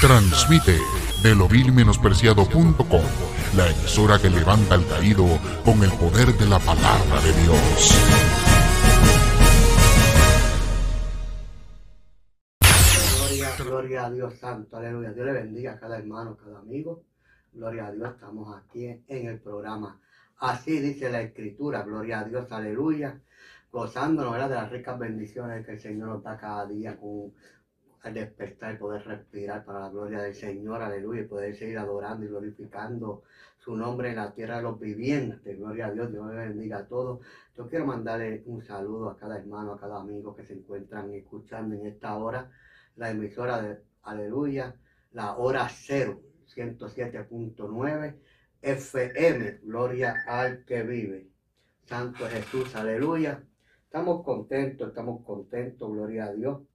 [0.00, 0.78] Transmite
[1.24, 3.02] de lo menospreciado.com,
[3.56, 5.26] la emisora que levanta al caído
[5.64, 7.92] con el poder de la palabra de Dios.
[13.18, 15.10] Gloria, gloria a Dios Santo, aleluya.
[15.10, 17.02] Dios le bendiga a cada hermano, cada amigo.
[17.52, 20.00] Gloria a Dios, estamos aquí en el programa.
[20.38, 23.20] Así dice la Escritura, gloria a Dios, aleluya.
[23.72, 27.32] Gozándonos de las ricas bendiciones que el Señor nos da cada día con
[28.02, 32.28] al despertar, poder respirar para la gloria del Señor, aleluya, y poder seguir adorando y
[32.28, 33.22] glorificando
[33.58, 35.58] su nombre en la tierra de los vivientes.
[35.58, 37.20] Gloria a Dios, Dios me bendiga a todos.
[37.56, 41.74] Yo quiero mandarle un saludo a cada hermano, a cada amigo que se encuentran escuchando
[41.74, 42.50] en esta hora
[42.96, 44.74] la emisora de Aleluya,
[45.12, 46.22] la hora cero,
[46.54, 48.16] 107.9
[48.62, 51.28] FM, gloria al que vive.
[51.84, 53.42] Santo Jesús, aleluya.
[53.84, 56.67] Estamos contentos, estamos contentos, gloria a Dios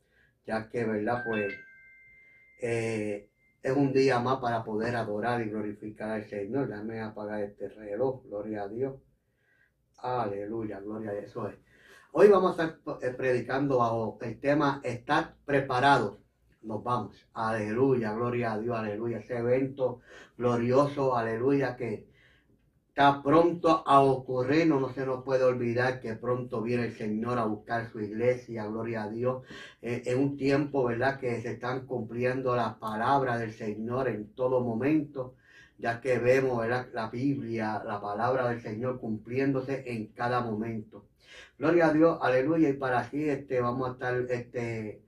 [0.46, 1.24] ya que, ¿verdad?
[1.26, 1.54] Pues
[2.62, 3.30] eh,
[3.62, 6.68] es un día más para poder adorar y glorificar al Señor.
[6.68, 8.96] Déjame apagar este reloj, gloria a Dios.
[9.98, 11.34] Aleluya, gloria a Dios.
[12.12, 16.20] Hoy vamos a estar eh, predicando el tema Estar preparados.
[16.62, 17.28] Nos vamos.
[17.34, 19.18] Aleluya, gloria a Dios, aleluya.
[19.20, 20.02] Ese evento
[20.38, 22.13] glorioso, aleluya, que
[22.94, 27.46] está pronto a ocurrir, no, se nos puede olvidar que pronto viene el Señor a
[27.46, 29.44] buscar su iglesia, gloria a Dios,
[29.82, 31.20] eh, en un tiempo, ¿verdad?
[31.20, 35.34] Que se están cumpliendo las palabras del Señor en todo momento,
[35.80, 36.88] ya que vemos, ¿verdad?
[36.94, 41.08] La Biblia, la palabra del Señor cumpliéndose en cada momento.
[41.58, 45.02] Gloria a Dios, aleluya, y para así este, vamos a estar este,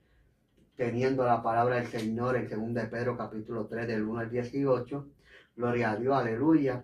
[0.74, 5.06] teniendo la palabra del Señor en 2 Pedro capítulo 3 del 1 al 18.
[5.54, 6.82] Gloria a Dios, aleluya.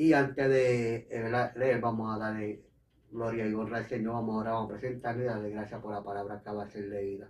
[0.00, 2.64] Y antes de eh, leer, vamos a darle
[3.10, 4.14] gloria y honra al Señor.
[4.14, 7.28] Vamos ahora a presentarle y darle gracias por la palabra que va a ser leída.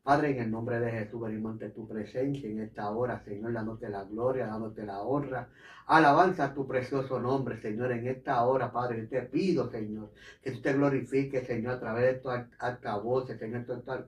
[0.00, 3.88] Padre, en el nombre de Jesús venimos ante tu presencia en esta hora, Señor, dándote
[3.88, 5.48] la gloria, dándote la honra.
[5.86, 9.08] Alabanza a tu precioso nombre, Señor, en esta hora, Padre.
[9.08, 14.04] te pido, Señor, que tú te glorifiques, Señor, a través de estos altavoces, Señor, estos,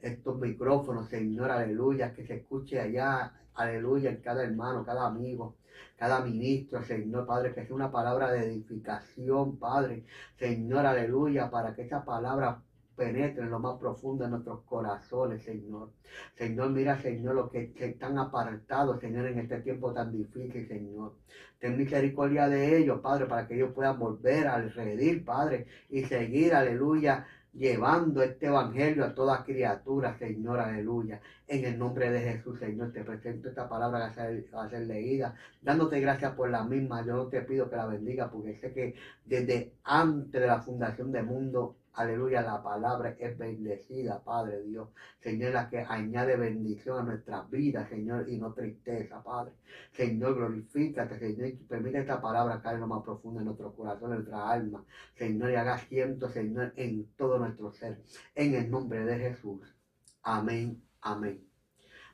[0.00, 5.56] estos micrófonos, Señor, aleluya, que se escuche allá, aleluya, en cada hermano, cada amigo
[5.96, 10.04] cada ministro, Señor Padre, que sea una palabra de edificación, Padre,
[10.36, 12.62] Señor, aleluya, para que esa palabra
[12.98, 15.90] penetre en lo más profundo de nuestros corazones, Señor.
[16.36, 21.14] Señor, mira, Señor, los que, están apartados, Señor, en este tiempo tan difícil, Señor.
[21.60, 26.54] Ten misericordia de ellos, Padre, para que ellos puedan volver al redir, Padre, y seguir,
[26.54, 31.20] aleluya, llevando este evangelio a toda criatura, Señor, aleluya.
[31.46, 35.34] En el nombre de Jesús, Señor, te presento esta palabra que va a ser leída,
[35.62, 37.04] dándote gracias por la misma.
[37.04, 38.94] Yo no te pido que la bendiga, porque sé que
[39.24, 44.88] desde antes de la fundación del mundo, Aleluya, la palabra es bendecida, Padre Dios.
[45.18, 49.54] Señor, la que añade bendición a nuestras vidas, Señor, y no tristeza, Padre.
[49.90, 54.18] Señor, glorifícate, Señor, y permite esta palabra caer lo más profundo en nuestro corazón, en
[54.18, 54.84] nuestra alma.
[55.16, 58.00] Señor, y haga siento, Señor, en todo nuestro ser.
[58.36, 59.74] En el nombre de Jesús.
[60.22, 61.44] Amén, amén.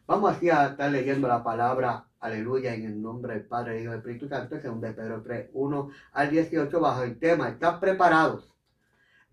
[0.07, 3.97] Vamos así a estar leyendo la palabra, aleluya, en el nombre del Padre, Hijo y
[3.99, 8.54] Espíritu Santo, según de Pedro 3, 1 al 18, bajo el tema, ¿están preparados?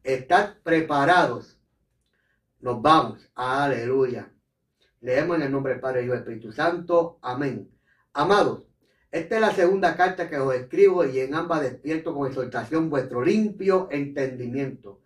[0.03, 1.59] Estad preparados.
[2.59, 3.29] Nos vamos.
[3.35, 4.31] Aleluya.
[5.01, 7.19] Leemos en el nombre del Padre y del Espíritu Santo.
[7.21, 7.69] Amén.
[8.13, 8.67] Amados,
[9.11, 13.23] esta es la segunda carta que os escribo y en ambas despierto con exhortación vuestro
[13.23, 15.01] limpio entendimiento,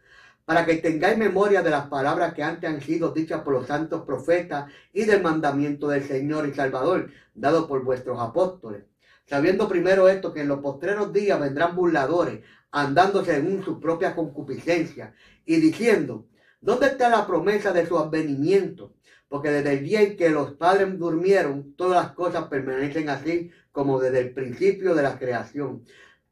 [0.46, 4.04] para que tengáis memoria de las palabras que antes han sido dichas por los santos
[4.06, 8.84] profetas y del mandamiento del Señor y Salvador, dado por vuestros apóstoles.
[9.28, 12.44] Sabiendo primero esto, que en los postreros días vendrán burladores,
[12.76, 15.14] andando según su propia concupiscencia
[15.46, 16.28] y diciendo,
[16.60, 18.94] ¿dónde está la promesa de su advenimiento?
[19.30, 24.02] Porque desde el día en que los padres durmieron, todas las cosas permanecen así como
[24.02, 25.86] desde el principio de la creación.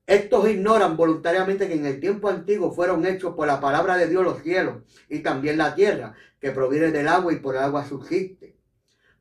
[0.06, 4.26] Estos ignoran voluntariamente que en el tiempo antiguo fueron hechos por la palabra de Dios
[4.26, 8.58] los cielos y también la tierra, que proviene del agua y por el agua subsiste.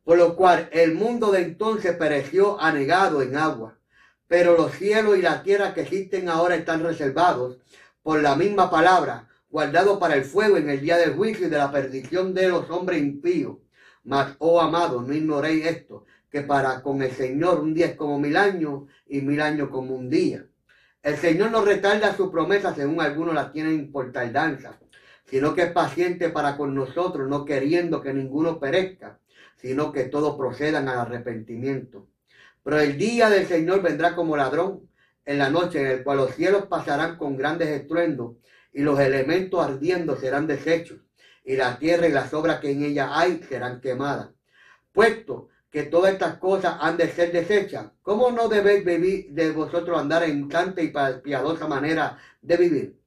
[0.02, 3.78] Por lo cual el mundo de entonces pereció anegado en agua
[4.32, 7.58] pero los cielos y la tierra que existen ahora están reservados
[8.02, 11.58] por la misma palabra, guardados para el fuego en el día del juicio y de
[11.58, 13.58] la perdición de los hombres impíos.
[14.05, 18.19] Mas, oh amados, no ignoréis esto, que para con el Señor un día es como
[18.19, 20.46] mil años y mil años como un día.
[21.02, 24.78] El Señor no retarda su promesa según algunos la tienen por tardanza,
[25.26, 29.19] sino que es paciente para con nosotros, no queriendo que ninguno perezca,
[29.56, 32.06] sino que todos procedan al arrepentimiento.
[32.64, 34.88] Pero el día del Señor vendrá como ladrón
[35.25, 38.37] en la noche, en el cual los cielos pasarán con grandes estruendos
[38.73, 40.99] y los elementos ardiendo serán deshechos
[41.44, 44.31] y la tierra y las obras que en ella hay serán quemadas.
[44.93, 47.87] Puesto que todas estas cosas han de ser desechas.
[48.03, 50.93] ¿Cómo no debéis vivir de vosotros andar en santa y
[51.23, 53.00] piadosa manera de vivir?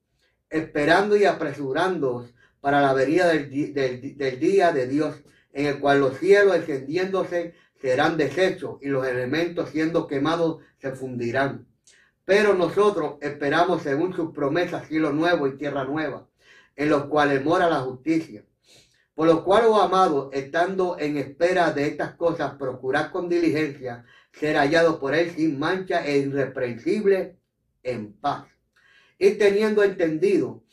[0.50, 5.16] Esperando y apresurándoos para la venida del, del día de Dios,
[5.54, 7.54] en el cual los cielos encendiéndose
[7.86, 11.68] serán deshechos y los elementos siendo quemados se fundirán.
[12.26, 16.28] Pero nosotros esperamos según sus promesas cielo nuevo y tierra nueva,
[16.76, 18.44] en los cuales mora la justicia
[19.16, 24.04] por lo cual, oh amado, estando en espera de estas cosas, procurad con diligencia
[24.34, 27.38] ser hallado por él sin mancha e irreprensible
[27.82, 28.46] en paz.
[29.18, 30.66] Y teniendo entendido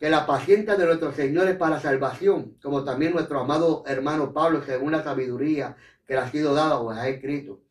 [0.00, 4.62] que la paciencia de nuestro Señor es para salvación, como también nuestro amado hermano Pablo,
[4.64, 5.76] según la sabiduría
[6.12, 7.62] que ha sido dada ha escrito.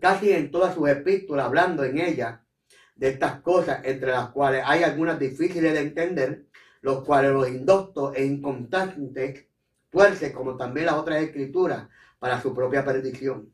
[0.00, 2.46] Casi en todas sus epístolas, hablando en ella
[2.94, 6.46] de estas cosas, entre las cuales hay algunas difíciles de entender,
[6.80, 9.44] los cuales los indoctos e inconstantes
[9.90, 11.88] tuerce como también las otras escrituras
[12.18, 13.52] para su propia perdición.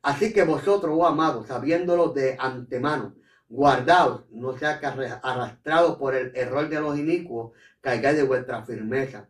[0.00, 3.14] Así que vosotros, oh amados, sabiéndolo de antemano,
[3.46, 9.28] guardaos, no sea que arrastrados por el error de los inicuos, caigáis de vuestra firmeza.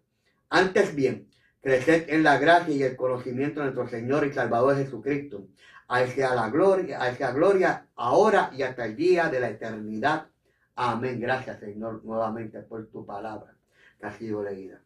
[0.51, 1.32] Antes bien,
[1.63, 5.47] creced en la gracia y el conocimiento de nuestro Señor y Salvador Jesucristo.
[5.89, 10.27] A sea la gloria, a sea gloria ahora y hasta el día de la eternidad.
[10.75, 11.21] Amén.
[11.21, 13.55] Gracias, Señor, nuevamente por tu palabra
[14.03, 14.81] ha sido leída.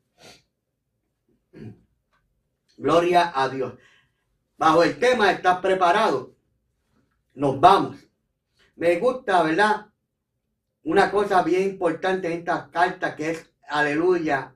[2.77, 3.75] Gloria a Dios.
[4.59, 6.35] Bajo el tema, ¿estás preparado?
[7.35, 7.97] Nos vamos.
[8.77, 9.87] Me gusta, ¿verdad?
[10.83, 14.55] Una cosa bien importante en esta carta que es, aleluya,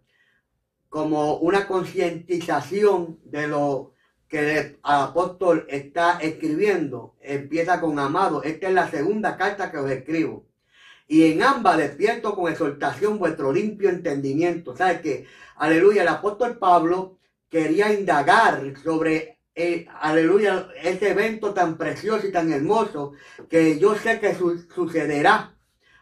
[0.91, 3.95] como una concientización de lo
[4.29, 7.17] que el apóstol está escribiendo.
[7.23, 8.43] Empieza con amado.
[8.43, 10.51] Esta es la segunda carta que os escribo
[11.11, 14.77] y en ambas despierto con exhortación vuestro limpio entendimiento.
[14.77, 15.27] ¿Sabe que,
[15.57, 19.39] aleluya, el apóstol Pablo quería indagar sobre,
[20.01, 23.15] aleluya, ese evento tan precioso y tan hermoso
[23.49, 24.37] que yo sé que
[24.73, 25.57] sucederá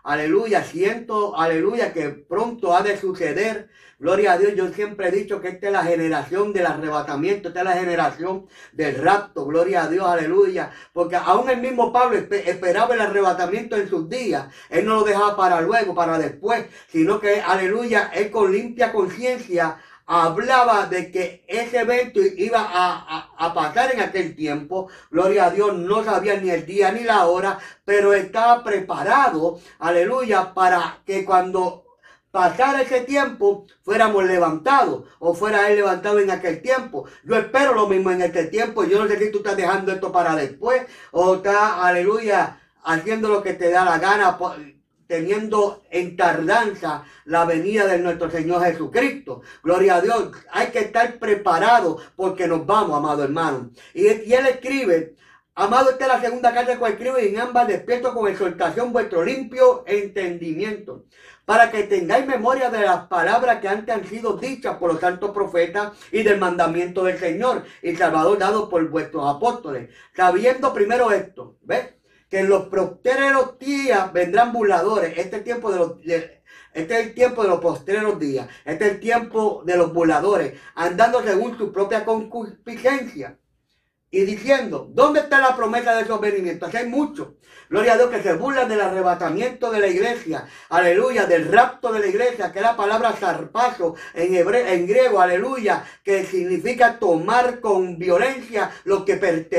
[0.08, 3.68] Aleluya, siento, aleluya, que pronto ha de suceder.
[3.98, 7.60] Gloria a Dios, yo siempre he dicho que esta es la generación del arrebatamiento, esta
[7.60, 10.70] es la generación del rapto, gloria a Dios, aleluya.
[10.94, 14.46] Porque aún el mismo Pablo esperaba el arrebatamiento en sus días.
[14.70, 19.76] Él no lo dejaba para luego, para después, sino que, aleluya, él con limpia conciencia
[20.08, 24.88] hablaba de que ese evento iba a, pasar en aquel tiempo.
[25.10, 30.54] Gloria a Dios, no sabía ni el día ni la hora, pero estaba preparado, aleluya,
[30.54, 31.84] para que cuando
[32.30, 37.04] pasara ese tiempo fuéramos levantados o fuera él levantado en aquel tiempo.
[37.24, 38.84] Yo espero lo mismo en este tiempo.
[38.84, 40.82] Yo no sé si tú estás dejando esto para después
[41.12, 44.38] o estás, aleluya, haciendo lo que te da la gana
[45.08, 49.40] teniendo en tardanza la venida de nuestro Señor Jesucristo.
[49.64, 50.30] Gloria a Dios.
[50.52, 53.70] Hay que estar preparado porque nos vamos, amado hermano.
[53.94, 55.16] Y, él escribe,
[55.54, 59.82] amado, esta es la segunda carta que escribe en ambas despierto con exhortación vuestro limpio
[59.86, 61.06] entendimiento.
[61.46, 65.30] Para que tengáis memoria de las palabras que antes han sido dichas por los santos
[65.30, 69.88] profetas y del mandamiento del Señor y Salvador dado por vuestros apóstoles.
[70.14, 71.97] Sabiendo primero esto, ¿ves?
[72.28, 75.10] Que en los postreros días vendrán burladores.
[75.16, 75.92] Este es el tiempo de los,
[76.78, 78.48] este es el tiempo de los postreros días.
[78.64, 83.38] Este es el tiempo de los burladores, andando según su propia concupiscencia.
[84.10, 86.74] Y diciendo, ¿dónde está la promesa de esos venimientos?
[86.74, 87.28] Hay muchos.
[87.68, 90.46] Gloria a Dios que se burlan del arrebatamiento de la iglesia.
[90.70, 95.20] Aleluya, del rapto de la iglesia, que es la palabra zarpazo en, hebreo, en griego,
[95.20, 99.16] aleluya, que significa tomar con violencia lo que,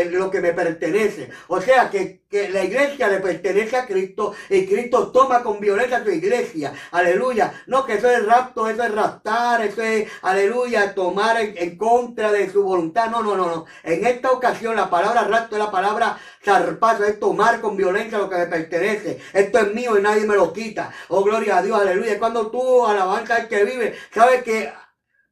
[0.10, 1.30] lo que me pertenece.
[1.48, 6.04] O sea, que, que la iglesia le pertenece a Cristo y Cristo toma con violencia
[6.04, 6.72] su iglesia.
[6.92, 7.52] Aleluya.
[7.66, 12.32] No, que eso es rapto, eso es raptar, eso es, aleluya, tomar en, en contra
[12.32, 13.10] de su voluntad.
[13.10, 13.66] No, no, no, no.
[13.84, 18.30] En esta ocasión la palabra rapto es la palabra zarpazo, es tomar con violencia lo
[18.30, 19.20] que me pertenece.
[19.34, 20.92] Esto es mío y nadie me lo quita.
[21.08, 22.20] Oh, gloria a Dios, aleluya.
[22.20, 24.72] Cuando tú alabanza al que vive, sabes que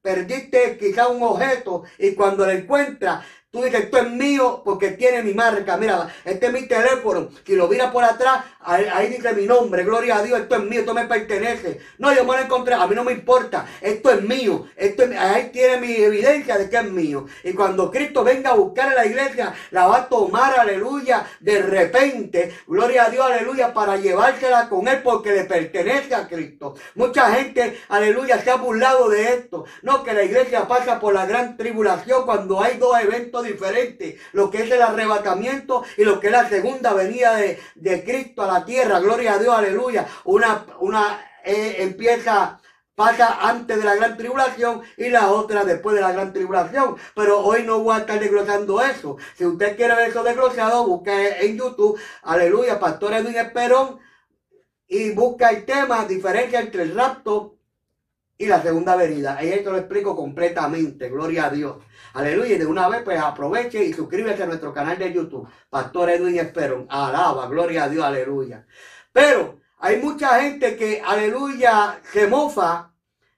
[0.02, 5.24] perdiste quizá un objeto y cuando lo encuentras, Tú dices, esto es mío porque tiene
[5.24, 5.78] mi marca.
[5.78, 7.30] Mira, este es mi teléfono.
[7.46, 9.86] Si lo mira por atrás, ahí, dice mi nombre.
[9.86, 11.80] Gloria a Dios, esto es mío, esto me pertenece.
[11.98, 13.66] No, yo me lo encontré, a mí no me importa.
[13.80, 14.68] Esto es mío.
[14.76, 17.26] Esto ahí tiene mi evidencia de que es mío.
[17.46, 21.62] Y cuando Cristo venga a buscar a la iglesia, la va a tomar, aleluya, de
[21.62, 22.54] repente.
[22.68, 26.76] Gloria a Dios, aleluya, para llevársela con él porque le pertenece a Cristo.
[26.96, 29.64] Mucha gente, aleluya, se ha burlado de esto.
[29.84, 34.18] No, que la iglesia pasa por la gran tribulación cuando hay dos eventos diferente.
[34.34, 38.48] Lo que es el arrebatamiento y lo que es la segunda venida de, Cristo a
[38.48, 39.00] la tierra.
[39.00, 40.08] Gloria a Dios, aleluya.
[40.26, 42.60] Una, una eh, empieza
[42.98, 46.96] pasa antes de la gran tribulación y la otra después de la gran tribulación.
[47.16, 49.18] Pero hoy no voy a estar desglosando eso.
[49.36, 54.00] Si usted quiere ver eso desglosado, busque en YouTube, aleluya, Pastor Edwin Esperón,
[54.88, 57.58] y busca el tema, diferencia entre el rapto
[58.36, 59.38] y la segunda venida.
[59.38, 61.78] Ahí esto lo explico completamente, gloria a Dios.
[62.18, 66.10] Aleluya, y de una vez pues aproveche y suscríbete a nuestro canal de YouTube, Pastor
[66.10, 66.88] Edwin Esperón.
[66.90, 68.66] Alaba, gloria a Dios, aleluya.
[69.14, 72.92] Pero hay mucha gente que, aleluya, se mofa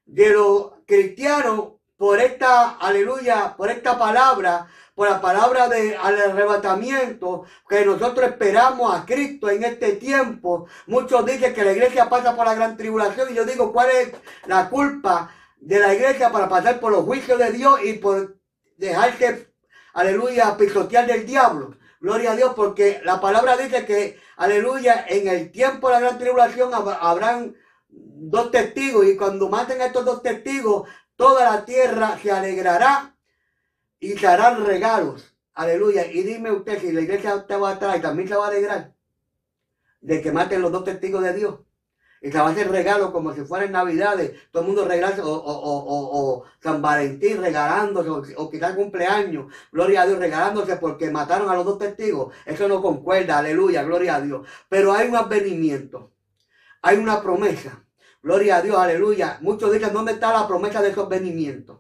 [0.06, 7.86] de los cristianos por esta, aleluya, por esta palabra, por la palabra del arrebatamiento, que
[7.86, 10.68] nosotros esperamos a Cristo en este tiempo.
[10.88, 14.14] Muchos dicen que la iglesia pasa por la gran tribulación y yo digo, ¿cuál es
[14.46, 18.39] la culpa de la iglesia para pasar por los juicios de Dios y por
[18.80, 19.54] dejarse,
[19.94, 21.78] aleluya, pisotear del diablo?
[22.00, 26.18] Gloria a Dios, porque la palabra dice que, aleluya, en el tiempo de la gran
[26.18, 27.56] tribulación habrán
[27.90, 33.16] dos testigos y cuando maten a estos dos testigos, toda la tierra se alegrará
[34.00, 35.36] y se harán regalos.
[35.54, 36.06] Aleluya.
[36.06, 38.94] Y dime usted si la iglesia te va a traer, también se va a alegrar
[40.00, 41.60] de que maten los dos testigos de Dios.
[42.22, 45.32] Y se va a hacer regalos como si fueran navidades, todo el mundo regalándose, o,
[45.32, 51.56] o, San Valentín regalándose, o, o quizás cumpleaños, gloria a Dios, regalándose porque mataron a
[51.56, 52.34] los dos testigos.
[52.46, 54.48] Eso no concuerda, aleluya, gloria a Dios.
[54.68, 56.12] Pero hay un advenimiento,
[56.82, 57.86] hay una promesa.
[58.22, 59.38] Gloria a Dios, aleluya.
[59.42, 61.80] Muchos dicen, ¿dónde está la promesa de esos venimientos?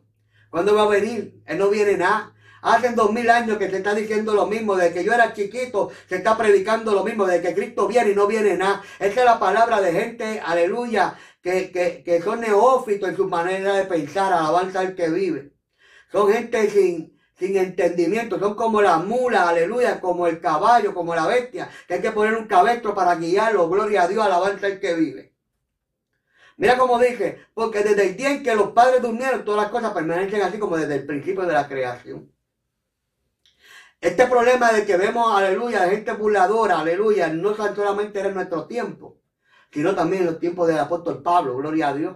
[0.49, 1.41] ¿Cuándo va a venir?
[1.45, 2.33] Él no viene nada.
[2.61, 5.89] Hace dos mil años que se está diciendo lo mismo, de que yo era chiquito,
[6.07, 8.83] se está predicando lo mismo, de que Cristo viene y no viene nada.
[8.99, 13.85] Esa es la palabra de gente, aleluya, que, que, son neófitos en su manera de
[13.85, 15.53] pensar, alabanza al que vive.
[16.11, 21.27] Son gente sin, sin entendimiento, son como la mula, aleluya, como el caballo, como la
[21.27, 24.93] bestia, que hay que poner un cabestro para guiarlo, gloria a Dios, alabanza al que
[24.95, 25.33] vive.
[26.57, 29.93] Mira como dije, porque desde el día en que los padres durmieron, todas las cosas
[29.93, 32.29] permanecen así como desde el principio de la creación.
[34.01, 39.19] Este problema de que vemos, aleluya, gente burladora, aleluya, no solamente era en nuestro tiempo,
[39.71, 42.15] sino también en los tiempos del apóstol Pablo, gloria a Dios.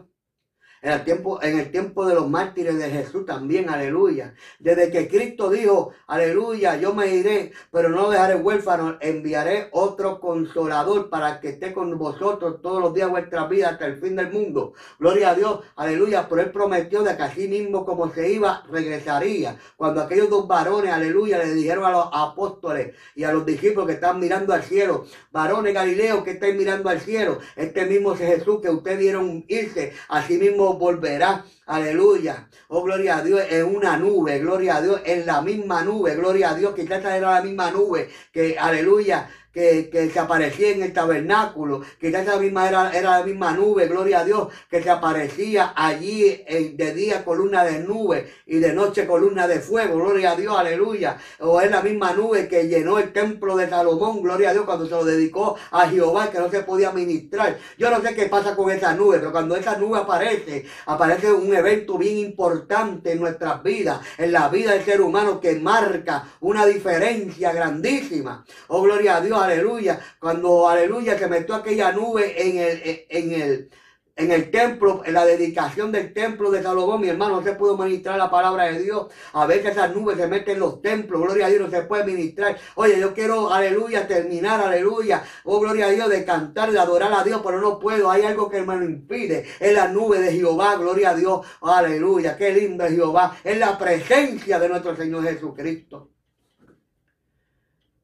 [0.84, 4.36] En el, tiempo, en el tiempo de los mártires de Jesús también, aleluya.
[4.60, 11.10] Desde que Cristo dijo, aleluya, yo me iré, pero no dejaré huérfano, enviaré otro consolador
[11.10, 14.30] para que esté con vosotros todos los días de vuestra vida hasta el fin del
[14.30, 14.74] mundo.
[15.00, 19.58] Gloria a Dios, aleluya, pero él prometió de que así mismo como se iba, regresaría.
[19.78, 23.94] Cuando aquellos dos varones, aleluya, le dijeron a los apóstoles y a los discípulos que
[23.94, 28.70] están mirando al cielo, varones Galileo que están mirando al cielo, este mismo Jesús que
[28.70, 31.46] ustedes vieron irse, así mismo volverá.
[31.66, 32.50] Aleluya.
[32.68, 36.50] Oh, gloria a Dios, en una nube, gloria a Dios, en la misma nube, gloria
[36.50, 40.84] a Dios, que quizás era la misma nube, que, aleluya, que, que, se aparecía en
[40.84, 44.90] el tabernáculo, que esa misma era, era la misma nube, gloria a Dios, que se
[44.90, 46.44] aparecía allí
[46.74, 51.18] de día columna de nube y de noche columna de fuego, gloria a Dios, aleluya.
[51.40, 54.86] O es la misma nube que llenó el templo de Salomón, gloria a Dios, cuando
[54.86, 57.58] se lo dedicó a Jehová, que no se podía ministrar.
[57.78, 61.54] Yo no sé qué pasa con esa nube, pero cuando esa nube aparece, aparece un
[61.54, 66.66] evento bien importante en nuestras vidas, en la vida del ser humano que marca una
[66.66, 68.44] diferencia grandísima.
[68.68, 73.70] Oh, gloria a Dios, aleluya, cuando, aleluya, se metió aquella nube en el, en el,
[74.16, 77.78] en el templo, en la dedicación del templo de Salomón, mi hermano, no se pudo
[77.78, 79.08] ministrar la palabra de Dios.
[79.34, 82.04] A veces esas nubes se meten en los templos, gloria a Dios, no se puede
[82.06, 82.58] ministrar.
[82.76, 87.24] Oye, yo quiero, aleluya, terminar, aleluya, oh, gloria a Dios, de cantar, de adorar a
[87.24, 88.12] Dios, pero no puedo.
[88.12, 89.46] Hay algo que me lo impide.
[89.60, 93.38] Es la nube de Jehová, gloria a Dios, aleluya, qué lindo es Jehová.
[93.44, 96.12] Es la presencia de nuestro Señor Jesucristo.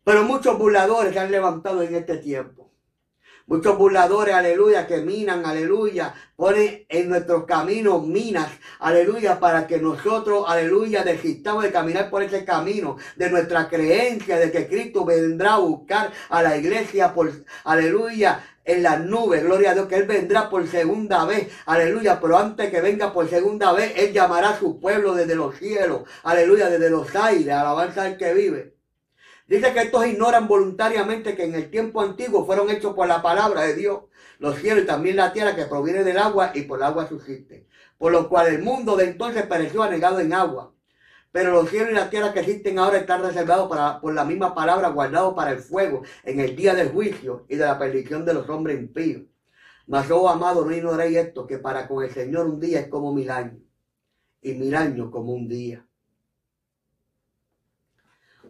[0.09, 2.71] Pero muchos burladores se han levantado en este tiempo.
[3.45, 8.49] Muchos burladores, aleluya, que minan, aleluya, ponen en nuestros caminos minas,
[8.79, 14.51] aleluya, para que nosotros, aleluya, desistamos de caminar por ese camino, de nuestra creencia de
[14.51, 17.31] que Cristo vendrá a buscar a la iglesia por,
[17.63, 22.35] aleluya, en las nubes, gloria a Dios, que Él vendrá por segunda vez, aleluya, pero
[22.35, 26.67] antes que venga por segunda vez, Él llamará a su pueblo desde los cielos, aleluya,
[26.67, 28.78] desde los aires, alabanza al que vive.
[29.49, 33.63] Dice que estos ignoran voluntariamente que en el tiempo antiguo fueron hechos por la palabra
[33.63, 34.01] de Dios
[34.37, 37.65] los cielos y también la tierra que proviene del agua y por el agua subsiste.
[37.97, 40.71] Por lo cual el mundo de entonces pereció anegado en agua.
[41.31, 44.53] Pero los cielos y la tierra que existen ahora están reservados para, por la misma
[44.53, 48.35] palabra, guardados para el fuego en el día del juicio y de la perdición de
[48.35, 49.23] los hombres impíos.
[49.87, 53.11] Mas, oh amado, no ignoréis esto, que para con el Señor un día es como
[53.15, 53.63] mil años
[54.43, 55.88] y mil años como un día.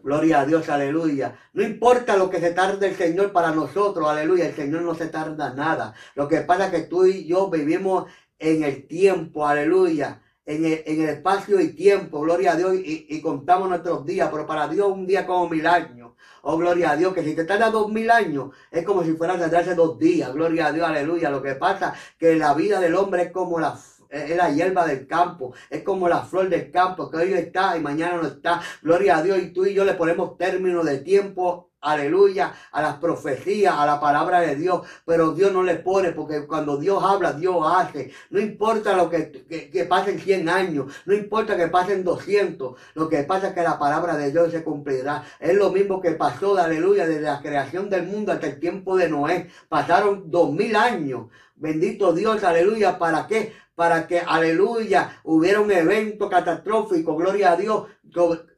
[0.02, 1.38] Gloria a Dios, aleluya.
[1.52, 4.46] No importa lo que se tarde el Señor para nosotros, aleluya.
[4.46, 5.94] El Señor no se tarda nada.
[6.14, 8.06] Lo que pasa es que tú y yo vivimos
[8.38, 10.22] en el tiempo, aleluya.
[10.46, 14.30] En el, en el, espacio y tiempo, gloria a Dios, y, y, contamos nuestros días,
[14.32, 16.12] pero para Dios un día como mil años.
[16.42, 19.34] Oh, gloria a Dios, que si te tarda dos mil años, es como si fuera
[19.34, 21.30] a tardarse dos días, gloria a Dios, aleluya.
[21.30, 23.76] Lo que pasa que la vida del hombre es como la
[24.10, 27.80] es la hierba del campo, es como la flor del campo, que hoy está y
[27.80, 28.60] mañana no está.
[28.82, 32.96] Gloria a Dios, y tú y yo le ponemos término de tiempo aleluya, a las
[32.96, 37.32] profecías, a la palabra de Dios, pero Dios no le pone, porque cuando Dios habla,
[37.32, 38.12] Dios hace.
[38.30, 39.30] No importa lo que,
[39.72, 43.78] que, pasen 100 años, no importa que pasen 200, lo que pasa es que la
[43.78, 45.24] palabra de Dios se cumplirá.
[45.38, 49.08] Es lo mismo que pasó, aleluya, desde la creación del mundo hasta el tiempo de
[49.08, 49.50] Noé.
[49.68, 51.28] Pasaron dos mil años.
[51.56, 53.52] Bendito Dios, aleluya, ¿para qué?
[53.80, 57.86] Para que, aleluya, hubiera un evento catastrófico, gloria a Dios,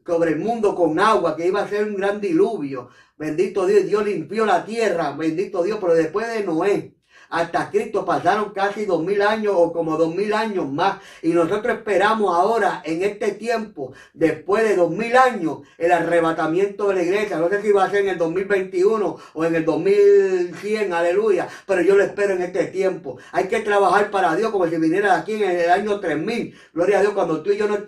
[0.04, 2.88] sobre el mundo con agua, que iba a ser un gran diluvio.
[3.16, 6.96] Bendito Dios, Dios limpió la tierra, bendito Dios, pero después de Noé,
[7.32, 10.98] hasta Cristo pasaron casi dos mil años o como dos mil años más.
[11.22, 16.94] Y nosotros esperamos ahora, en este tiempo, después de dos mil años, el arrebatamiento de
[16.94, 17.38] la iglesia.
[17.38, 21.48] No sé si va a ser en el 2021 o en el 2100, aleluya.
[21.66, 23.16] Pero yo lo espero en este tiempo.
[23.32, 26.54] Hay que trabajar para Dios como si viniera aquí en el año 3000.
[26.74, 27.78] Gloria a Dios, cuando tú y yo no,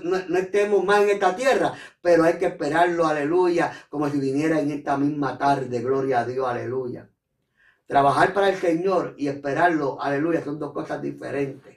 [0.00, 1.74] no estemos más en esta tierra.
[2.00, 5.80] Pero hay que esperarlo, aleluya, como si viniera en esta misma tarde.
[5.80, 7.06] Gloria a Dios, aleluya.
[7.86, 11.76] Trabajar para el Señor y esperarlo, aleluya, son dos cosas diferentes.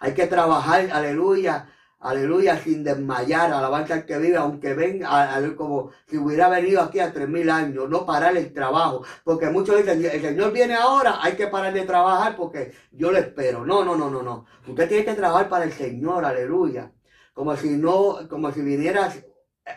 [0.00, 6.16] Hay que trabajar, aleluya, aleluya, sin desmayar, alabanza al que vive, aunque venga como si
[6.16, 10.22] hubiera venido aquí a tres mil años, no parar el trabajo, porque muchos dicen, el
[10.22, 13.66] Señor viene ahora, hay que parar de trabajar porque yo lo espero.
[13.66, 14.46] No, no, no, no, no.
[14.66, 16.92] Usted tiene que trabajar para el Señor, aleluya,
[17.34, 19.12] como si no, como si viniera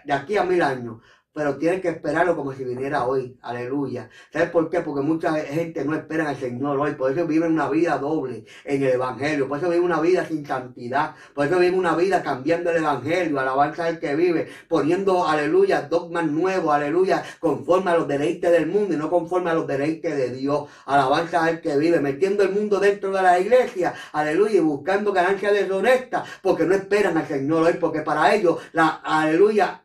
[0.05, 1.01] de aquí a mil años
[1.33, 3.37] pero tiene que esperarlo como si viniera hoy.
[3.41, 4.09] Aleluya.
[4.33, 4.81] ¿Sabes por qué?
[4.81, 6.93] Porque mucha gente no espera al Señor hoy.
[6.95, 9.47] Por eso viven una vida doble en el Evangelio.
[9.47, 11.15] Por eso viven una vida sin santidad.
[11.33, 13.39] Por eso viven una vida cambiando el Evangelio.
[13.39, 14.49] Alabanza al que vive.
[14.67, 16.73] Poniendo, aleluya, dogmas nuevos.
[16.73, 17.23] Aleluya.
[17.39, 20.69] Conforme a los deleites del mundo y no conforme a los deleites de Dios.
[20.85, 22.01] Alabanza al que vive.
[22.01, 23.93] Metiendo el mundo dentro de la iglesia.
[24.11, 24.55] Aleluya.
[24.55, 26.27] Y buscando ganancias deshonestas.
[26.41, 27.73] Porque no esperan al Señor hoy.
[27.79, 29.80] Porque para ellos, la, aleluya,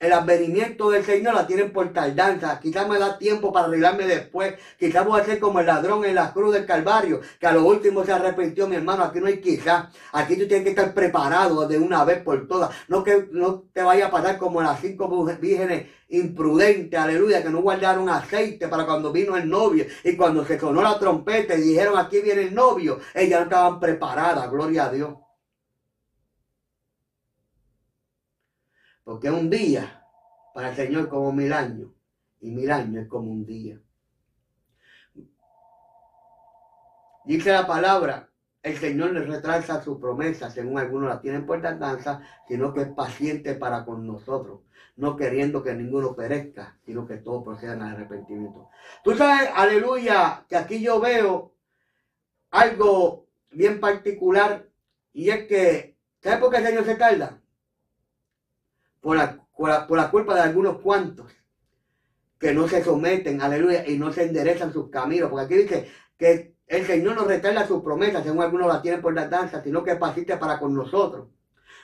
[0.00, 2.58] el advenimiento del Señor la tienen por tardanza.
[2.58, 4.54] Quizás me da tiempo para arreglarme después.
[4.78, 7.64] Quizás voy a ser como el ladrón en la cruz del Calvario, que a lo
[7.66, 9.04] último se arrepintió mi hermano.
[9.04, 9.88] Aquí no hay quizás.
[10.12, 12.70] Aquí tú tienes que estar preparado de una vez por todas.
[12.88, 15.06] No que no te vaya a pasar como las cinco
[15.38, 19.84] vírgenes imprudentes, aleluya, que no guardaron aceite para cuando vino el novio.
[20.02, 23.78] Y cuando se sonó la trompeta y dijeron aquí viene el novio, ellas no estaban
[23.78, 25.10] preparadas, gloria a Dios.
[29.10, 30.06] Porque un día
[30.54, 31.88] para el Señor como mil años.
[32.40, 33.76] Y mil años es como un día.
[37.24, 38.28] Dice la palabra,
[38.62, 42.88] el Señor le retrasa su promesa, según algunos la tienen por tardanza, sino que es
[42.90, 44.60] paciente para con nosotros,
[44.94, 48.68] no queriendo que ninguno perezca, sino que todos procedan al arrepentimiento.
[49.02, 51.52] Tú sabes, aleluya, que aquí yo veo
[52.52, 54.68] algo bien particular,
[55.12, 57.39] y es que, ¿sabes por qué el Señor se tarda?
[59.00, 59.46] Por la,
[59.86, 61.32] por la, culpa de algunos cuantos
[62.38, 65.30] que no se someten, aleluya, y no se enderezan sus caminos.
[65.30, 69.12] Porque aquí dice que el Señor nos retarda sus promesas, según algunos la tienen por
[69.12, 69.98] la danza, sino que es
[70.38, 71.28] para con nosotros.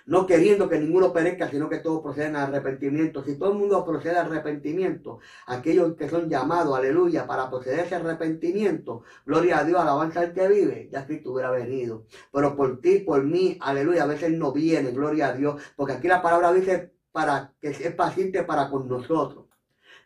[0.07, 3.25] No queriendo que ninguno perezca, sino que todos procedan al arrepentimiento.
[3.25, 7.83] Si todo el mundo procede al arrepentimiento, aquellos que son llamados, aleluya, para proceder a
[7.83, 12.05] ese arrepentimiento, gloria a Dios, alabanza al que vive, ya Cristo hubiera venido.
[12.33, 15.61] Pero por ti, por mí, aleluya, a veces no viene, gloria a Dios.
[15.75, 19.47] Porque aquí la palabra dice para que es paciente para con nosotros,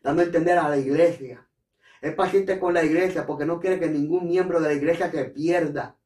[0.00, 1.44] dando a entender a la iglesia.
[2.00, 5.24] Es paciente con la iglesia porque no quiere que ningún miembro de la iglesia se
[5.24, 5.96] pierda.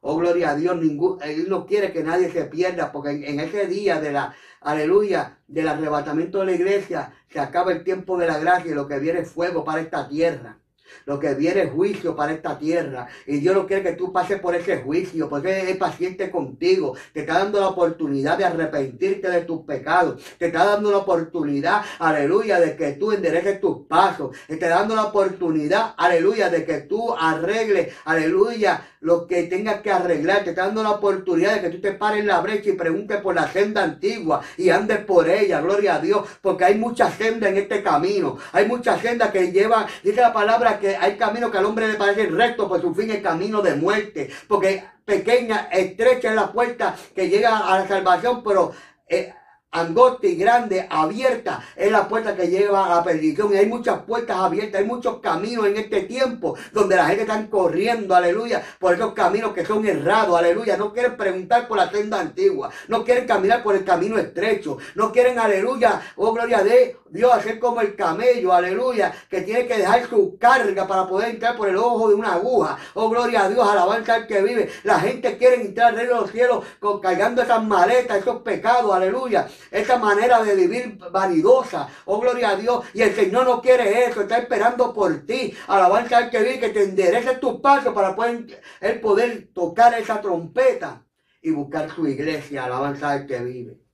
[0.00, 3.38] Oh, gloria a Dios, ningún, Él no quiere que nadie se pierda, porque en, en,
[3.38, 8.26] ese día de la, aleluya, del arrebatamiento de la iglesia, se acaba el tiempo de
[8.26, 10.58] la gracia y lo que viene es fuego para esta tierra.
[11.06, 13.08] Lo que viene es juicio para esta tierra.
[13.26, 16.94] Y Dios no quiere que tú pases por ese juicio, porque es paciente contigo.
[17.12, 20.22] Te está dando la oportunidad de arrepentirte de tus pecados.
[20.38, 24.36] Te está dando la oportunidad, aleluya, de que tú endereces tus pasos.
[24.46, 29.90] Te está dando la oportunidad, aleluya, de que tú arregles, aleluya, lo que tengas que
[29.90, 30.44] arreglar.
[30.44, 33.20] Te está dando la oportunidad de que tú te pares en la brecha y preguntes
[33.20, 35.60] por la senda antigua y andes por ella.
[35.60, 36.26] Gloria a Dios.
[36.40, 38.38] Porque hay mucha senda en este camino.
[38.52, 41.94] Hay mucha senda que lleva, dice la palabra, que hay camino que al hombre le
[41.94, 44.30] parece recto, por su fin es camino de muerte.
[44.46, 48.72] Porque pequeña, estrecha es la puerta que llega a la salvación, pero...
[49.08, 49.32] Eh,
[49.70, 53.52] angosta y grande, abierta, es la puerta que lleva a la perdición.
[53.52, 57.46] Y hay muchas puertas abiertas, hay muchos caminos en este tiempo donde la gente está
[57.48, 60.76] corriendo, aleluya, por esos caminos que son errados, aleluya.
[60.76, 65.12] No quieren preguntar por la senda antigua, no quieren caminar por el camino estrecho, no
[65.12, 70.08] quieren, aleluya, oh gloria de Dios, hacer como el camello, aleluya, que tiene que dejar
[70.08, 72.78] su carga para poder entrar por el ojo de una aguja.
[72.94, 74.68] Oh gloria a Dios, alabanza al que vive.
[74.84, 78.94] La gente quiere entrar al reino de los cielos con, cargando esas maletas, esos pecados,
[78.94, 81.88] aleluya esa manera de vivir vanidosa.
[82.04, 82.84] Oh, gloria a Dios.
[82.94, 85.54] Y el Señor no quiere eso, está esperando por ti.
[85.66, 90.20] Alabanza al que vive, que te enderece tus pasos para poder, el poder tocar esa
[90.20, 91.04] trompeta
[91.42, 92.64] y buscar su iglesia.
[92.64, 93.87] Alabanza al que vive.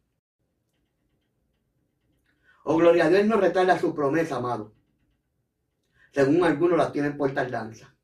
[2.64, 4.72] Oh, gloria a Dios, no retarda su promesa, amado.
[6.12, 7.94] Según algunos la tienen por tardanza.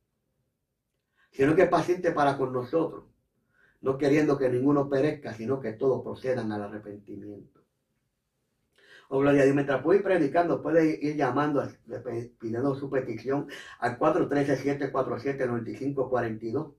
[1.33, 3.11] Sino que es paciente para con nosotros
[3.81, 7.61] no queriendo que ninguno perezca, sino que todos procedan al arrepentimiento.
[9.09, 11.69] Oh, gloria a Dios, mientras ir predicando, puede ir llamando,
[12.39, 13.49] pidiendo su petición
[13.81, 16.75] al 413-747-9542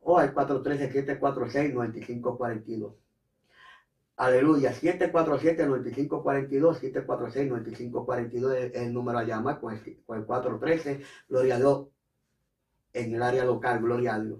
[0.00, 2.94] o al 413-746-9542.
[4.16, 11.58] Aleluya, 747-9542, 746-9542 es el número a llamar con el, con el 413, gloria a
[11.58, 11.88] Dios,
[12.92, 14.38] en el área local, gloria a Dios.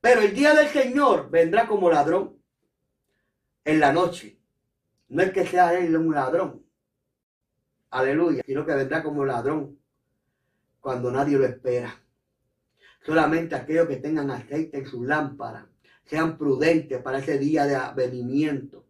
[0.00, 2.36] Pero el día del Señor vendrá como ladrón
[3.64, 4.38] en la noche.
[5.08, 6.64] No es que sea él un ladrón.
[7.90, 8.42] Aleluya.
[8.46, 9.78] Sino que vendrá como ladrón
[10.80, 12.00] cuando nadie lo espera.
[13.04, 15.66] Solamente aquellos que tengan aceite en sus lámparas
[16.08, 18.84] sean prudentes para ese día de avenimiento.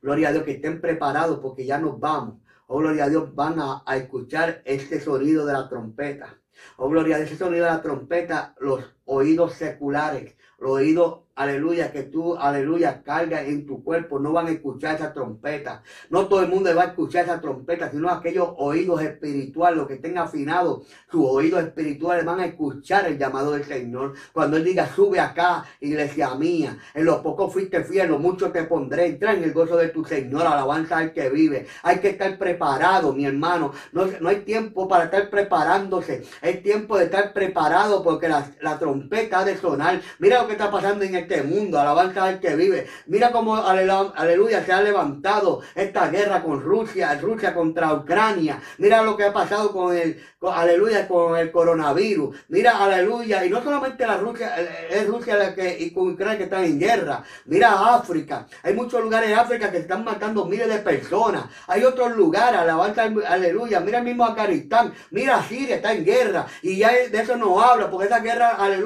[0.00, 2.36] Gloria a Dios que estén preparados porque ya nos vamos.
[2.68, 6.38] Oh, gloria a Dios, van a, escuchar este sonido de la trompeta.
[6.76, 11.90] Oh, gloria a Dios, ese sonido de la trompeta, los oídos seculares, los oídos aleluya,
[11.92, 15.82] que tú, aleluya, cargas en tu cuerpo, no van a escuchar esa trompeta.
[16.10, 19.94] No todo el mundo va a escuchar esa trompeta, sino aquellos oídos espirituales, los que
[19.94, 24.14] estén afinados, sus oídos espirituales van a escuchar el llamado del Señor.
[24.32, 28.64] Cuando Él diga, sube acá, iglesia mía, en lo poco fuiste fiel, lo mucho te
[28.64, 31.66] pondré, entra en el gozo de tu Señor, alabanza al que vive.
[31.82, 33.72] Hay que estar preparado, mi hermano.
[33.92, 38.78] No, no hay tiempo para estar preparándose, es tiempo de estar preparado porque la, la
[38.78, 38.91] trompeta
[39.32, 40.00] ha de sonar.
[40.18, 42.86] Mira lo que está pasando en este mundo, alabanza al que vive.
[43.06, 48.60] Mira cómo, aleluya, se ha levantado esta guerra con Rusia, Rusia contra Ucrania.
[48.78, 52.36] Mira lo que ha pasado con el, aleluya, con el coronavirus.
[52.48, 54.54] Mira, aleluya, y no solamente la Rusia,
[54.90, 57.22] es Rusia la que, y con Ucrania que están en guerra.
[57.46, 61.44] Mira África, hay muchos lugares en África que están matando miles de personas.
[61.66, 63.80] Hay otros lugares, alabanza, aleluya.
[63.80, 66.46] Mira el mismo Afganistán, mira Siria está en guerra.
[66.62, 68.81] Y ya de eso no habla, porque esa guerra, aleluya,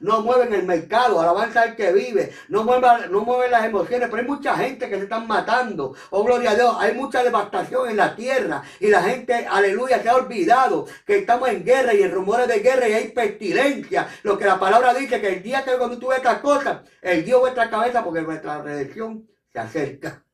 [0.00, 4.28] no mueven el mercado, alabanza que vive, no mueve, no mueve las emociones, pero hay
[4.28, 5.94] mucha gente que se están matando.
[6.10, 10.08] Oh, gloria a Dios, hay mucha devastación en la tierra y la gente, aleluya, se
[10.08, 14.08] ha olvidado que estamos en guerra y en rumores de guerra y hay pestilencia.
[14.22, 17.40] Lo que la palabra dice, que el día que cuando tú estas cosas, el Dios
[17.40, 20.24] vuestra cabeza porque nuestra redención se acerca.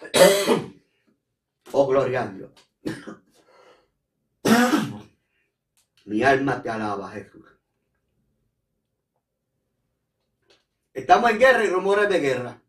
[1.72, 2.50] oh, gloria a Dios.
[6.04, 7.57] Mi alma te alaba, Jesús.
[10.98, 12.60] Estamos en guerra y rumores de guerra.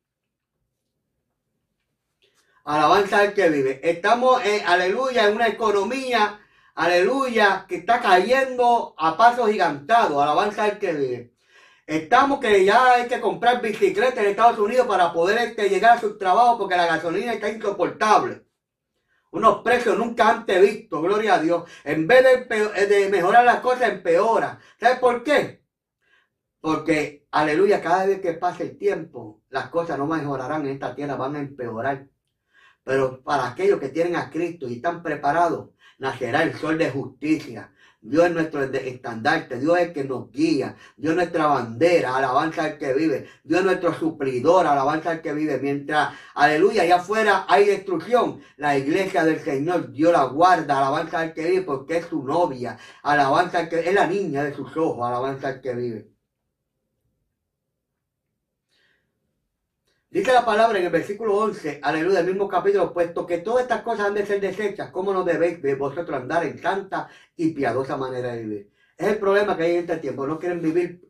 [2.64, 3.82] Alabanza al que vive.
[3.84, 6.40] Estamos, en, aleluya, en una economía,
[6.76, 10.22] aleluya, que está cayendo a pasos gigantados.
[10.22, 11.34] Alabanza al que vive.
[11.88, 16.00] Estamos que ya hay que comprar bicicletas en Estados Unidos para poder este, llegar a
[16.00, 18.44] su trabajo porque la gasolina está insoportable.
[19.32, 21.64] Unos precios nunca antes vistos, gloria a Dios.
[21.84, 24.60] En vez de, de mejorar las cosas, empeora.
[24.80, 25.59] ¿Sabes por qué?
[26.62, 31.16] Porque, aleluya, cada vez que pase el tiempo, las cosas no mejorarán en esta tierra,
[31.16, 32.08] van a empeorar.
[32.84, 35.70] Pero para aquellos que tienen a Cristo y están preparados,
[36.00, 37.72] nacerá el sol de justicia.
[38.02, 42.64] Dios es nuestro estandarte, Dios es el que nos guía, Dios es nuestra bandera, alabanza
[42.64, 45.60] al que vive, Dios es nuestro suplidor, alabanza al que vive.
[45.60, 51.34] Mientras, aleluya, allá afuera hay destrucción, la iglesia del Señor, Dios la guarda, alabanza al
[51.34, 55.06] que vive, porque es su novia, alabanza al que es la niña de sus ojos,
[55.06, 56.19] alabanza al que vive.
[60.12, 63.84] Dice la palabra en el versículo 11, aleluya, del mismo capítulo, puesto que todas estas
[63.84, 67.96] cosas han de ser desechas, ¿cómo no debéis de vosotros andar en santa y piadosa
[67.96, 68.72] manera de vivir?
[68.98, 70.26] Es el problema que hay en este tiempo.
[70.26, 71.08] No quieren vivir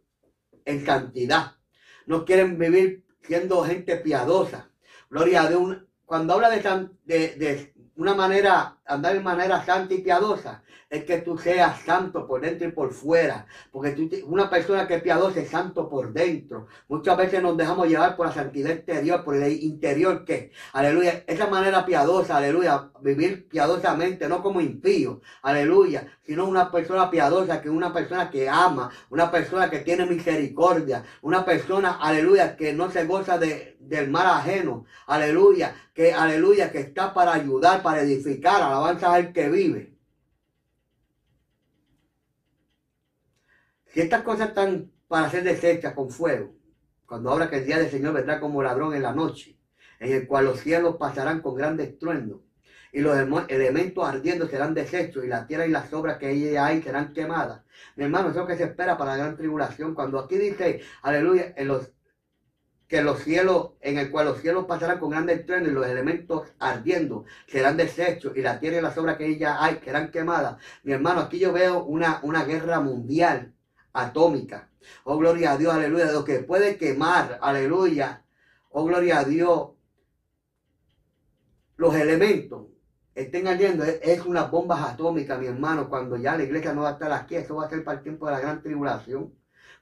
[0.66, 1.54] en santidad.
[2.08, 4.70] No quieren vivir siendo gente piadosa.
[5.10, 5.78] Gloria a Dios.
[6.04, 6.60] Cuando habla de,
[7.06, 12.26] de, de una manera andar de manera santa y piadosa es que tú seas santo
[12.26, 13.46] por dentro y por fuera.
[13.72, 16.68] Porque tú, una persona que es piadosa es santo por dentro.
[16.88, 21.48] Muchas veces nos dejamos llevar por la santidad exterior, por el interior que, aleluya, esa
[21.48, 27.94] manera piadosa, aleluya, vivir piadosamente, no como impío, aleluya, sino una persona piadosa, que una
[27.94, 33.38] persona que ama, una persona que tiene misericordia, una persona, aleluya, que no se goza
[33.38, 39.34] de, del mal ajeno, aleluya, que, aleluya, que está para ayudar, para edificar, alabanza al
[39.34, 39.89] que vive.
[43.90, 46.54] Si estas cosas están para ser desechas con fuego,
[47.08, 49.58] cuando habla que el día del Señor vendrá como ladrón en la noche,
[50.00, 52.44] en el cual los cielos pasarán con gran estruendo,
[52.92, 56.84] y los elementos ardiendo serán deshechos, y la tierra y las obras que ella hay
[56.84, 57.64] serán quemadas.
[57.96, 59.96] Mi hermano, eso que se espera para la gran tribulación.
[59.96, 61.92] Cuando aquí dice, aleluya, en los
[62.88, 66.48] que los cielos, en el cual los cielos pasarán con gran estruendo y los elementos
[66.60, 70.58] ardiendo serán deshechos y la tierra y las obras que ella hay serán quemadas.
[70.84, 73.54] Mi hermano, aquí yo veo una, una guerra mundial
[73.94, 74.70] atómica.
[75.04, 76.12] Oh, gloria a Dios, aleluya.
[76.12, 78.24] Lo que puede quemar, aleluya.
[78.70, 79.72] Oh, gloria a Dios.
[81.78, 82.68] Los elementos
[83.16, 83.84] estén ardiendo.
[83.84, 85.90] Es unas bombas atómicas, mi hermano.
[85.90, 88.04] Cuando ya la iglesia no va a estar aquí, eso va a ser para el
[88.04, 89.34] tiempo de la gran tribulación.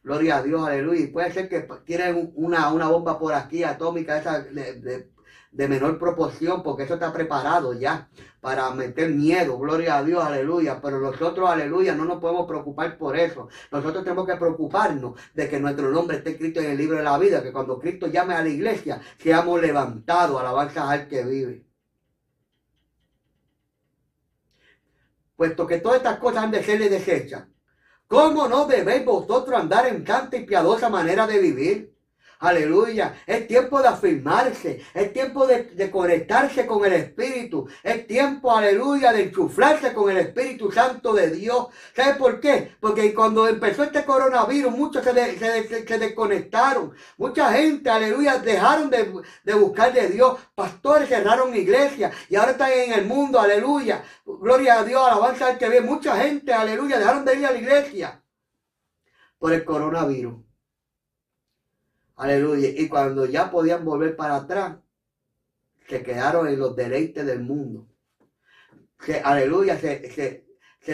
[0.04, 1.02] Gloria a Dios, aleluya.
[1.02, 4.46] Y puede ser que tienen una, una bomba por aquí atómica, esa
[5.58, 8.10] de menor proporción, porque eso está preparado ya
[8.48, 10.80] para meter miedo, gloria a Dios, aleluya.
[10.82, 13.50] Pero nosotros, aleluya, no nos podemos preocupar por eso.
[13.70, 17.18] Nosotros tenemos que preocuparnos de que nuestro nombre esté escrito en el libro de la
[17.18, 21.66] vida, que cuando Cristo llame a la iglesia, seamos levantados, alabanza al que vive.
[25.36, 27.48] Puesto que todas estas cosas han de serle desechas,
[28.08, 31.97] ¿cómo no debéis vosotros andar en santa y piadosa manera de vivir?
[32.40, 33.16] Aleluya.
[33.26, 34.82] Es tiempo de afirmarse.
[34.94, 37.68] Es tiempo de, conectarse con el Espíritu.
[37.82, 41.68] Es tiempo, aleluya, de enchuflarse con el Espíritu Santo de Dios.
[41.96, 42.76] ¿Sabe por qué?
[42.80, 45.14] Porque cuando empezó este coronavirus, muchos se,
[45.98, 46.94] desconectaron.
[47.18, 49.12] Mucha gente, aleluya, dejaron de,
[49.44, 50.38] de buscar de Dios.
[50.54, 54.04] Pastores cerraron iglesias y ahora están en el mundo, aleluya.
[54.26, 55.82] Gloria a Dios, alabanza al que ve.
[55.82, 58.22] Mucha gente, aleluya, dejaron de ir a la iglesia
[59.40, 60.47] por el coronavirus.
[62.18, 62.70] Aleluya.
[62.70, 64.78] Y cuando ya podían volver para atrás,
[65.88, 67.88] se quedaron en los deleites del mundo.
[69.00, 70.44] Se, aleluya, se,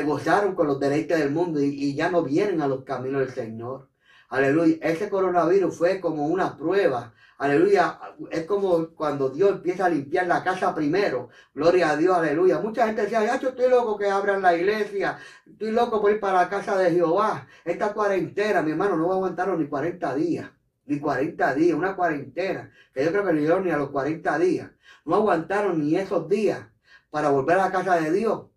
[0.03, 3.33] gozaron con los deleites del mundo y, y, ya no vienen a los caminos del
[3.33, 3.89] Señor.
[4.29, 4.77] Aleluya.
[4.81, 7.13] Ese coronavirus fue como una prueba.
[7.37, 7.99] Aleluya.
[8.29, 11.29] Es como cuando Dios empieza a limpiar la casa primero.
[11.53, 12.17] Gloria a Dios.
[12.17, 12.59] Aleluya.
[12.59, 15.17] Mucha gente decía, ya yo estoy loco que abran la iglesia.
[15.45, 17.47] Estoy loco por ir para la casa de Jehová.
[17.63, 20.51] Esta cuarentena, mi hermano, no va a aguantar ni 40 días
[20.85, 24.39] ni 40 días, una cuarentena, que yo creo que no llegaron ni a los 40
[24.39, 24.71] días.
[25.05, 26.67] No aguantaron ni esos días
[27.09, 28.47] para volver a la casa de Dios.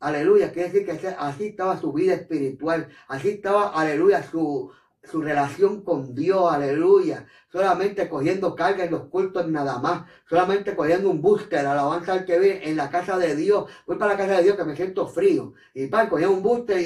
[0.00, 4.72] Aleluya, quiere decir que así estaba su vida espiritual, así estaba, aleluya, su,
[5.04, 7.26] su relación con Dios, aleluya.
[7.50, 10.04] Solamente cogiendo carga en los cultos nada más.
[10.28, 13.68] Solamente cogiendo un booster, alabanza al que ve en la casa de Dios.
[13.86, 15.54] Voy para la casa de Dios que me siento frío.
[15.74, 16.80] Y pan, cogía un booster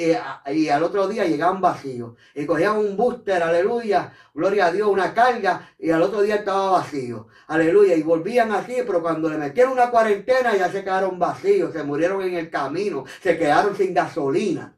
[0.51, 2.15] y, al otro día llegaban vacíos.
[2.35, 6.71] Y cogían un booster, aleluya, gloria a Dios, una carga y al otro día estaba
[6.71, 7.29] vacío.
[7.49, 7.95] Aleluya.
[7.97, 12.23] Y volvían así, pero cuando le metieron una cuarentena ya se quedaron vacíos, se murieron
[12.23, 14.75] en el camino, se quedaron sin gasolina.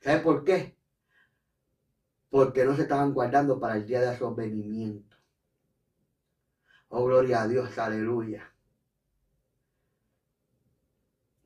[0.00, 0.75] ¿Sabes por qué?
[2.36, 5.16] Porque no se estaban guardando para el día de su venimiento.
[6.88, 8.52] Oh, gloria a Dios, aleluya.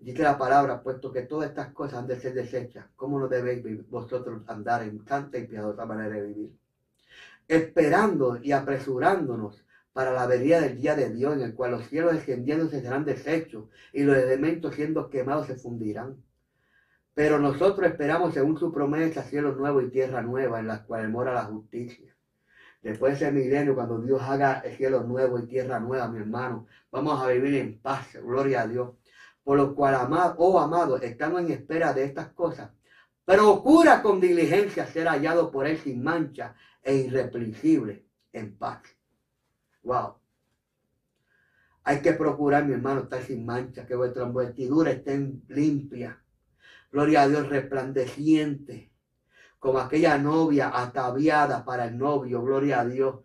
[0.00, 3.88] Dice la palabra, puesto que todas estas cosas han de ser desechas, ¿cómo no debéis
[3.88, 6.58] vosotros andar en santa y piadosa manera de vivir?
[7.46, 12.14] Esperando y apresurándonos para la venida del día de Dios, en el cual los cielos
[12.14, 16.20] descendiendo serán deshechos y los elementos siendo quemados se fundirán
[17.20, 21.34] pero nosotros esperamos, según su promesa, cielo nuevo y tierra nueva, en las cuales mora
[21.34, 22.16] la justicia.
[22.80, 26.66] Después de ese milenio, cuando Dios haga el cielo nuevo y tierra nueva, mi hermano,
[26.90, 28.92] vamos a vivir en paz, gloria a Dios.
[29.44, 32.70] Por lo cual, amado, oh amado, estamos en espera de estas cosas.
[33.26, 38.80] Procura con diligencia ser hallado por Él sin mancha e irreprensible en paz.
[39.82, 40.14] Wow.
[41.84, 46.16] Hay que procurar, mi hermano, estar sin mancha, que vuestras vestiduras estén limpias
[46.90, 48.90] gloria a Dios, resplandeciente,
[49.58, 53.16] como aquella novia ataviada para el novio, gloria a Dios.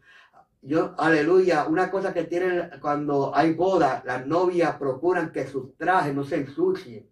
[0.62, 6.13] Yo, aleluya, una cosa que tienen cuando hay boda, las novias procuran que sus trajes
[6.13, 7.10] no se ensucien.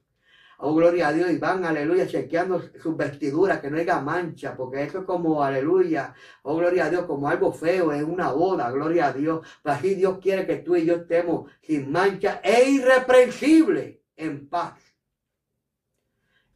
[0.57, 4.83] Oh, gloria a Dios, y van, aleluya, chequeando sus vestiduras, que no haya mancha, porque
[4.83, 6.13] eso es como, aleluya,
[6.43, 9.45] oh, gloria a Dios, como algo feo en una boda, gloria a Dios.
[9.61, 14.92] Pero así Dios quiere que tú y yo estemos sin mancha e irreprensible en paz.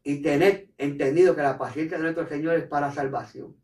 [0.08, 3.58] Y tened entendido que la paciencia de nuestro Señor es para salvación.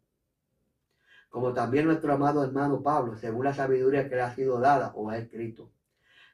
[1.29, 5.09] Como también nuestro amado hermano Pablo, según la sabiduría que le ha sido dada o
[5.09, 5.71] ha escrito.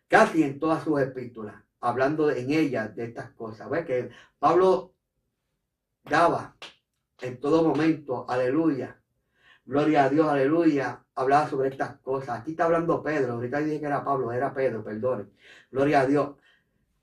[0.08, 3.70] Casi en todas sus epístolas, hablando en ellas de estas cosas.
[3.70, 4.96] ¿Ves que Pablo
[6.06, 6.56] daba
[7.22, 9.00] en todo momento, aleluya,
[9.64, 12.40] gloria a Dios, aleluya, hablaba sobre estas cosas.
[12.40, 15.32] Aquí está hablando Pedro, ahorita dije que era Pablo, era Pedro, perdón.
[15.70, 16.32] Gloria a Dios.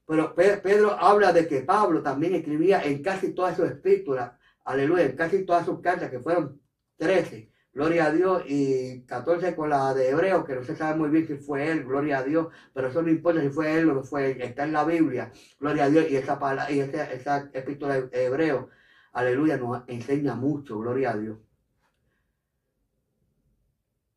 [0.07, 4.33] Pero Pedro habla de que Pablo también escribía en casi todas sus escrituras,
[4.65, 6.61] aleluya, en casi todas sus cartas, que fueron
[6.97, 11.11] 13, gloria a Dios, y 14 con la de Hebreo, que no se sabe muy
[11.11, 13.95] bien si fue él, gloria a Dios, pero eso no importa si fue él o
[13.95, 17.13] no fue él, está en la Biblia, gloria a Dios, y esa, palabra, y esa,
[17.13, 18.71] esa epístola de Hebreo,
[19.13, 21.39] aleluya, nos enseña mucho, gloria a Dios.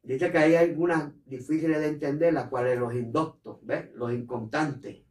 [0.03, 3.89] Dice que hay algunas difíciles de entender, las cuales los indoctos, ¿ves?
[3.95, 5.08] los inconstantes,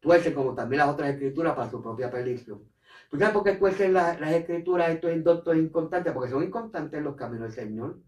[0.00, 2.62] tuercen como también las otras escrituras para su propia perdición.
[3.10, 6.12] ¿Tú sabes por qué tuercen las, las escrituras estos indoctos inconstantes?
[6.12, 7.98] Porque son inconstantes los caminos del Señor.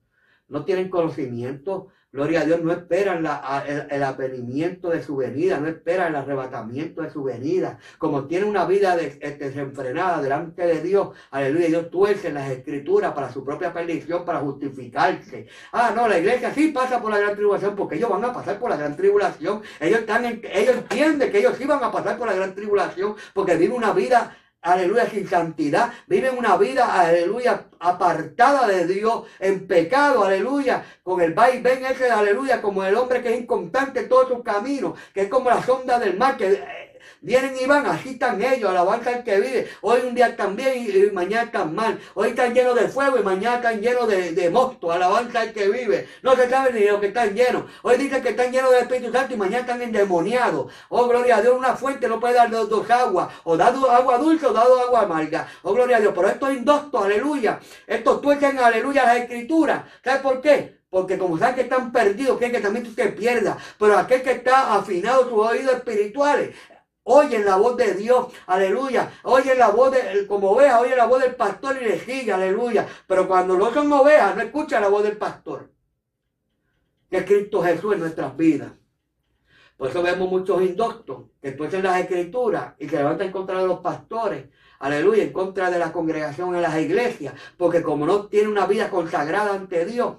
[0.49, 3.27] No tienen conocimiento, Gloria a Dios, no esperan
[3.67, 7.79] el, el, avenimiento de su venida, no esperan el arrebatamiento de su venida.
[7.97, 13.15] Como tiene una vida este, desenfrenada delante de Dios, aleluya, Dios tuerce en las escrituras
[13.15, 15.47] para su propia perdición, para justificarse.
[15.73, 18.59] Ah, no, la iglesia sí pasa por la gran tribulación porque ellos van a pasar
[18.59, 19.63] por la gran tribulación.
[19.81, 23.57] Ellos, están ellos entienden que ellos sí van a pasar por la gran tribulación porque
[23.57, 30.25] viven una vida aleluya, sin santidad, viven una vida, aleluya, apartada de Dios, en pecado,
[30.25, 34.43] aleluya, con el ven ese, aleluya, como el hombre que es inconstante en todos sus
[34.43, 36.92] caminos, que es como la sonda del mar, eh,
[37.25, 39.69] Vienen y van, están ellos, alabanza al que vive.
[39.83, 41.97] Hoy un día están bien y, mañana están mal.
[42.15, 46.09] Hoy están llenos de fuego y mañana están llenos de, mosto, alabanza al que vive.
[46.25, 47.67] No se sabe ni lo que están llenos.
[47.83, 50.73] Hoy dicen que están llenos del Espíritu Santo y mañana están endemoniados.
[50.89, 53.29] Oh, gloria a Dios, una fuente no puede dar dos, aguas.
[53.45, 55.47] O dado agua dulce o dado agua amarga.
[55.63, 56.13] Oh, gloria a Dios.
[56.17, 57.61] Pero estos indostos, aleluya.
[57.87, 59.85] Estos tuercen, aleluya, las escrituras.
[60.03, 60.83] ¿Sabes por qué?
[60.91, 63.57] Porque como saben que están perdidos, quieren que también tú te pierdas.
[63.79, 66.55] Pero aquel que está afinado sus oídos espirituales,
[67.05, 69.13] Oyen la voz de Dios, aleluya.
[69.25, 72.87] Oyen la voz de, como oveja, oye la voz del pastor y le sigue, aleluya.
[73.07, 75.71] Pero cuando no son ovejas, no escucha la voz del pastor.
[77.11, 78.73] Que Cristo Jesús en nuestras vidas.
[79.77, 83.67] Por eso vemos muchos indoctos que en las escrituras y que levantan en contra de
[83.67, 84.47] los pastores,
[84.79, 88.91] aleluya, en contra de la congregación en las iglesias, porque como no tiene una vida
[88.91, 90.19] consagrada ante Dios,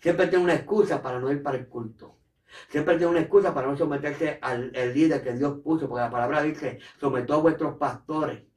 [0.00, 2.19] siempre tiene una excusa para no ir para el culto.
[2.68, 6.42] Siempre tiene una excusa para no someterse al líder que Dios puso, porque la palabra
[6.42, 8.50] dice, sometó a vuestros pastores.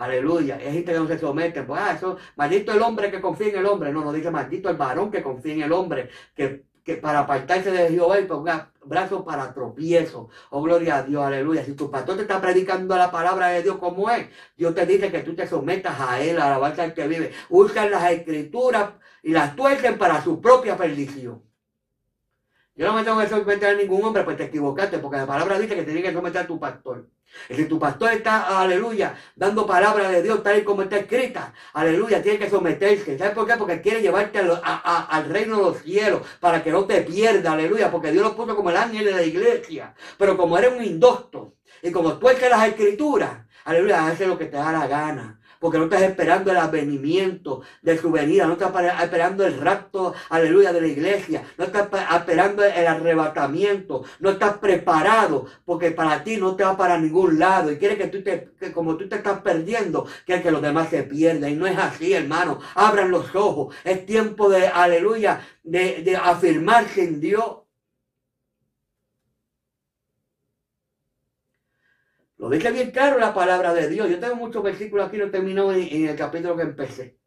[0.00, 0.56] Aleluya.
[0.56, 1.62] Es gente que no se somete.
[1.62, 3.92] Pues, ah, eso, maldito el hombre que confía en el hombre.
[3.92, 7.70] No, no dice maldito el varón que confía en el hombre, que, que para apartarse
[7.70, 10.30] de Jehová y ponga brazos para tropiezo.
[10.48, 11.64] Oh, gloria a Dios, aleluya.
[11.66, 15.10] Si tu pastor te está predicando la palabra de Dios como es, Dios te dice
[15.12, 17.32] que tú te sometas a él, a la que vive.
[17.50, 21.42] Usan las escrituras y las tuercen para su propia perdición.
[22.80, 25.58] Yo no me tengo que someter a ningún hombre, pues te equivocaste, porque la palabra
[25.58, 27.10] dice que tienes que someter a tu pastor.
[27.50, 31.52] Y si tu pastor está, aleluya, dando palabra de Dios tal y como está escrita,
[31.74, 33.18] aleluya, tiene que someterse.
[33.18, 33.58] ¿Sabes por qué?
[33.58, 38.12] Porque quiere llevarte al reino de los cielos para que no te pierda, aleluya, porque
[38.12, 39.92] Dios lo puso como el ángel de la iglesia.
[40.16, 44.46] Pero como eres un indocto y como tú que las escrituras, aleluya, hace lo que
[44.46, 48.72] te da la gana porque no estás esperando el advenimiento de su venida, no estás
[49.02, 55.46] esperando el rapto, aleluya, de la iglesia, no estás esperando el arrebatamiento, no estás preparado,
[55.64, 58.72] porque para ti no te va para ningún lado y quiere que tú te, que
[58.72, 62.14] como tú te estás perdiendo, quiere que los demás se pierdan y no es así,
[62.14, 67.69] hermano, abran los ojos, es tiempo de, aleluya, de, de afirmarse en Dios.
[72.40, 74.08] Lo dice bien claro la palabra de Dios.
[74.08, 77.18] Yo tengo muchos versículos aquí, no termino en, el capítulo que empecé.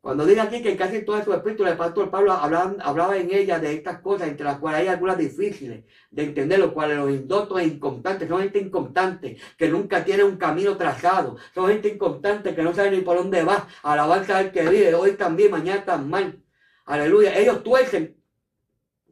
[0.00, 3.74] Cuando dice aquí que casi todo su espíritu, el pastor Pablo hablaba, en ella de
[3.74, 7.66] estas cosas, entre las cuales hay algunas difíciles de entender, los cuales los indoctos e
[7.66, 12.74] inconstantes son gente inconstante, que nunca tiene un camino trazado, son gente inconstante que no
[12.74, 16.42] sabe ni por dónde va, alabanza al que vive, hoy también, mañana tan mal.
[16.84, 17.38] Aleluya.
[17.38, 18.17] Ellos tuercen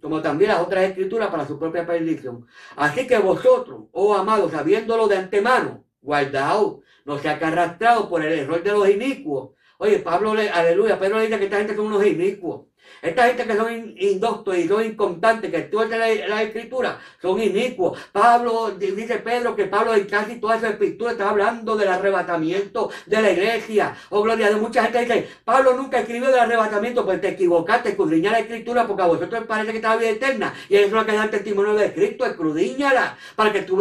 [0.01, 2.47] como también las otras escrituras para su propia perdición.
[2.77, 8.63] Así que vosotros, oh amados, sabiéndolo de antemano, guardaos, no se arrastrado por el error
[8.63, 9.51] de los inicuos.
[9.79, 12.67] Oye, Pablo, le, aleluya, Pedro le dice que esta gente son unos inicuos.
[13.01, 17.99] Esta gente que son indoctos y son inconstantes, que estudian la, la escritura, son inicuos.
[18.13, 23.23] Pablo, dice Pedro que Pablo en casi toda esa escritura está hablando del arrebatamiento de
[23.23, 23.97] la iglesia.
[24.11, 24.61] Oh, gloria Dios.
[24.61, 29.03] Mucha gente dice, Pablo nunca escribió del arrebatamiento, pues te equivocaste, escudriña la escritura porque
[29.03, 30.55] a vosotros parece que está la vida eterna.
[30.69, 33.77] Y eso es lo que da testimonio de Cristo, escudriñala, para que tú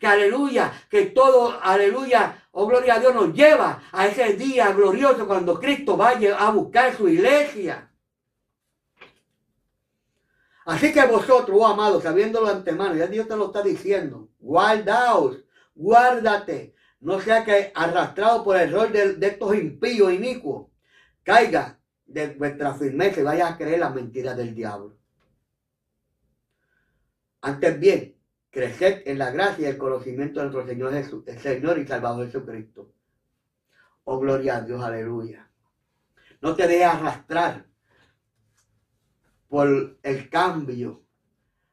[0.00, 5.26] que aleluya, que todo, aleluya, oh gloria a Dios, nos lleva a ese día glorioso
[5.26, 7.85] cuando Cristo vaya a buscar su iglesia.
[10.66, 15.44] Así que vosotros, oh amados, sabiéndolo antemano, ya Dios te lo está diciendo, guardaos,
[15.76, 20.66] guárdate, no sea que arrastrado por el rol de, estos impíos inicuos,
[21.22, 24.96] caiga de vuestra firmeza y vaya a creer las mentiras del diablo.
[27.42, 28.16] Antes bien,
[28.50, 32.26] creced en la gracia y el conocimiento de nuestro Señor Jesús, el Señor y Salvador
[32.26, 32.92] Jesucristo.
[34.02, 35.48] Oh, gloria a Dios, aleluya.
[36.40, 37.66] No te dejes arrastrar
[39.48, 41.02] por el cambio,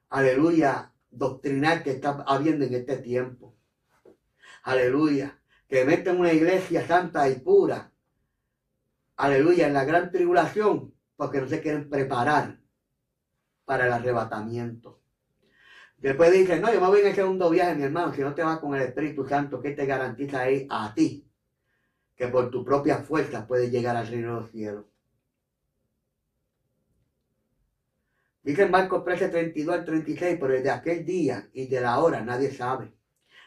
[0.10, 3.56] aleluya, doctrinal que está habiendo en este tiempo.
[4.64, 7.92] Aleluya, que meten una iglesia santa y pura,
[9.18, 12.60] aleluya, en la gran tribulación, porque no se quieren preparar
[13.66, 15.02] para el arrebatamiento.
[15.98, 18.44] Después dicen, no, yo me voy en el segundo viaje, mi hermano, si no te
[18.44, 21.26] vas con el Espíritu Santo, ¿qué te garantiza ahí a ti?
[22.16, 24.93] Que por tu propia fuerza puedes llegar al reino de los cielos.
[28.44, 32.52] Dice Marcos 13, 32 al 36, pero desde aquel día y de la hora nadie
[32.52, 32.94] sabe.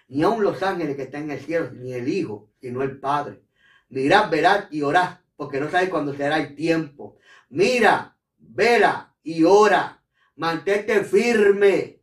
[0.09, 3.43] Ni aun los ángeles que están en el cielo, ni el Hijo, sino el Padre.
[3.91, 7.19] Mirad, verás y orad, porque no sabes cuándo será el tiempo.
[7.51, 10.03] Mira, vela y ora.
[10.37, 12.01] Mantente firme.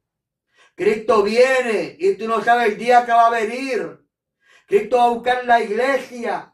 [0.75, 4.05] Cristo viene y tú no sabes el día que va a venir.
[4.67, 6.53] Cristo va a buscar la iglesia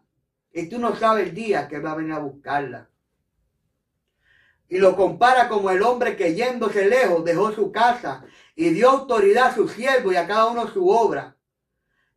[0.53, 2.88] y tú no sabes el día que va a venir a buscarla
[4.69, 8.23] y lo compara como el hombre que yéndose lejos dejó su casa
[8.55, 11.35] y dio autoridad a su siervo y a cada uno su obra.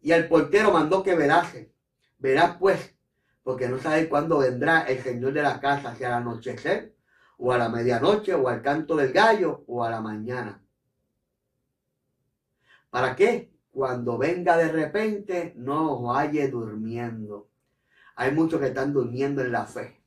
[0.02, 1.72] Y el portero mandó que verase.
[2.18, 2.94] Verás pues,
[3.42, 6.94] porque no sabe cuándo vendrá el Señor de la casa, si al anochecer,
[7.38, 10.62] o a la medianoche, o al canto del gallo, o a la mañana.
[12.90, 13.50] ¿Para qué?
[13.70, 17.48] Cuando venga de repente, no os halle durmiendo.
[18.14, 20.01] Hay muchos que están durmiendo en la fe.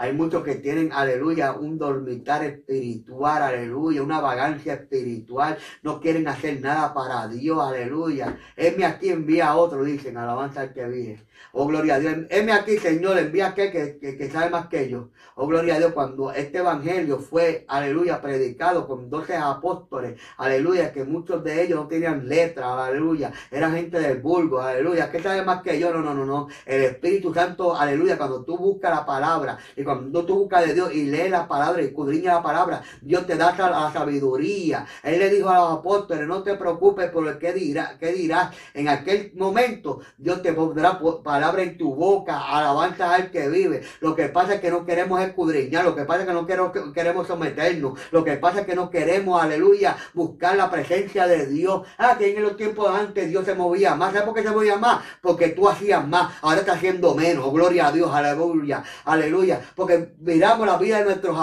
[0.00, 5.58] Hay muchos que tienen, aleluya, un dormitar espiritual, aleluya, una vagancia espiritual.
[5.82, 8.38] No quieren hacer nada para Dios, aleluya.
[8.56, 11.26] Heme aquí, envía a otro, dicen, alabanza al que vive.
[11.52, 12.14] Oh, gloria a Dios.
[12.30, 15.10] Heme aquí, Señor, envía a aquel que, que, sabe más que yo.
[15.34, 15.92] Oh, gloria a Dios.
[15.92, 21.88] Cuando este evangelio fue, aleluya, predicado con doce apóstoles, aleluya, que muchos de ellos no
[21.88, 23.32] tenían letra, aleluya.
[23.50, 25.10] Eran gente del vulgo, aleluya.
[25.10, 25.92] ¿Qué sabe más que yo?
[25.92, 26.48] No, no, no, no.
[26.64, 30.94] El Espíritu Santo, aleluya, cuando tú buscas la palabra y cuando tú buscas de Dios
[30.94, 34.86] y lees la palabra y escudriñas la palabra, Dios te da la sabiduría.
[35.02, 38.54] Él le dijo a los apóstoles, no te preocupes por lo que dirás, qué dirás.
[38.72, 43.82] En aquel momento, Dios te pondrá palabra en tu boca, alabanza al que vive.
[44.00, 46.72] Lo que pasa es que no queremos escudriñar, lo que pasa es que no queremos,
[46.94, 51.82] queremos someternos, lo que pasa es que no queremos, aleluya, buscar la presencia de Dios.
[51.98, 54.12] Ah, que en los tiempos antes Dios se movía más.
[54.12, 55.02] ¿Sabes por qué se movía más?
[55.20, 57.52] Porque tú hacías más, ahora está haciendo menos.
[57.52, 59.60] Gloria a Dios, aleluya, aleluya.
[59.80, 61.34] Porque miramos la vida de nuestros,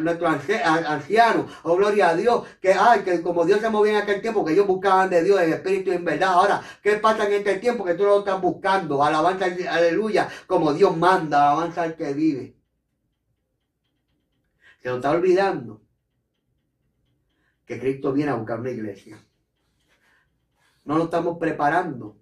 [0.00, 0.34] nuestros
[0.64, 4.44] ancianos, oh gloria a Dios, que, ay, que como Dios se movía en aquel tiempo,
[4.44, 6.30] que ellos buscaban de Dios en espíritu y en verdad.
[6.30, 9.04] Ahora, ¿qué pasa en este tiempo que tú lo estás buscando?
[9.04, 12.56] alabanza, aleluya, como Dios manda, alabanza al que vive.
[14.82, 15.82] Se nos está olvidando
[17.64, 19.24] que Cristo viene a buscar una iglesia.
[20.84, 22.16] No lo estamos preparando.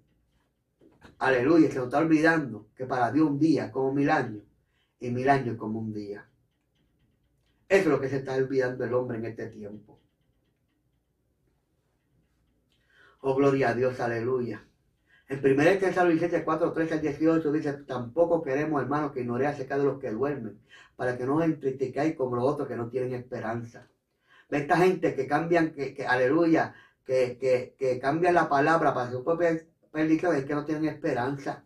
[1.19, 4.43] Aleluya, se nos está olvidando que para Dios un día como mil años
[5.01, 6.27] y mil años como un día.
[7.69, 9.99] Eso es lo que se está olvidando el hombre en este tiempo.
[13.23, 14.65] Oh, gloria a Dios, aleluya.
[15.29, 19.85] En 1 Tesalonicenses 4, 13 al 18 dice, tampoco queremos, hermanos, que ignoréis acerca de
[19.85, 20.59] los que duermen,
[20.97, 23.87] para que no os entristezcáis como los otros que no tienen esperanza.
[24.49, 26.75] Esta gente que cambian, que, aleluya,
[27.05, 31.65] que, que, que, cambian la palabra para su propia perdición, es que no tienen esperanza.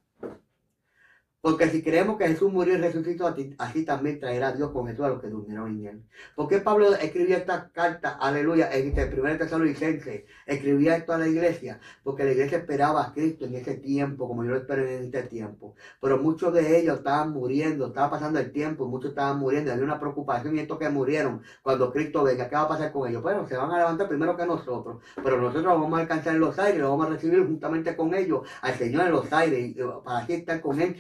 [1.45, 3.27] Porque si creemos que Jesús murió y resucitó,
[3.59, 6.03] así también traerá Dios con Jesús a los que durmieron en él.
[6.35, 10.25] ¿Por qué Pablo escribió esta carta, aleluya, en el primer tesalonicense?
[10.47, 14.43] Escribía esto a la iglesia, porque la iglesia esperaba a Cristo en ese tiempo, como
[14.43, 15.75] yo lo espero en este tiempo.
[16.01, 20.01] Pero muchos de ellos estaban muriendo, estaba pasando el tiempo, muchos estaban muriendo, había una
[20.01, 23.23] preocupación y estos que murieron, cuando Cristo venga, ¿qué va a pasar con ellos?
[23.23, 26.59] Bueno, se van a levantar primero que nosotros, pero nosotros vamos a alcanzar en los
[26.59, 30.33] aires, lo vamos a recibir juntamente con ellos al Señor en los aires, para así
[30.33, 30.97] estar con Él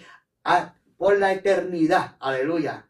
[0.96, 2.16] por la eternidad.
[2.20, 2.88] Aleluya.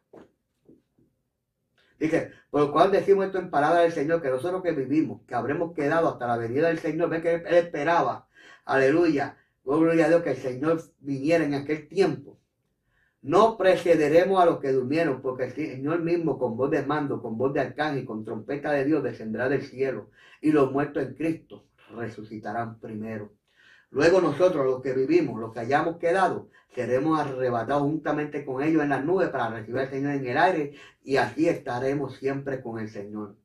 [1.98, 5.34] Dice, por lo cual decimos esto en palabra del Señor, que nosotros que vivimos, que
[5.34, 8.28] habremos quedado hasta la venida del Señor, ve que él esperaba,
[8.64, 12.38] aleluya, gloria a Dios, que el Señor viniera en aquel tiempo.
[13.22, 17.38] No precederemos a los que durmieron, porque el Señor mismo con voz de mando, con
[17.38, 20.10] voz de arcángel, con trompeta de Dios descenderá del cielo,
[20.42, 21.64] y los muertos en Cristo
[21.96, 23.32] resucitarán primero.
[23.94, 28.88] Luego nosotros, los que vivimos, los que hayamos quedado, seremos arrebatados juntamente con ellos en
[28.88, 30.74] las nubes para recibir al Señor en el aire
[31.04, 33.36] y así estaremos siempre con el Señor.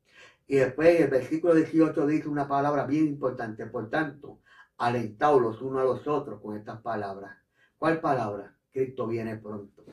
[0.48, 3.68] Y después el versículo 18 dice una palabra bien importante.
[3.68, 4.40] Por tanto,
[4.80, 7.38] alentados los unos a los otros con estas palabras.
[7.78, 8.56] ¿Cuál palabra?
[8.72, 9.86] Cristo viene pronto.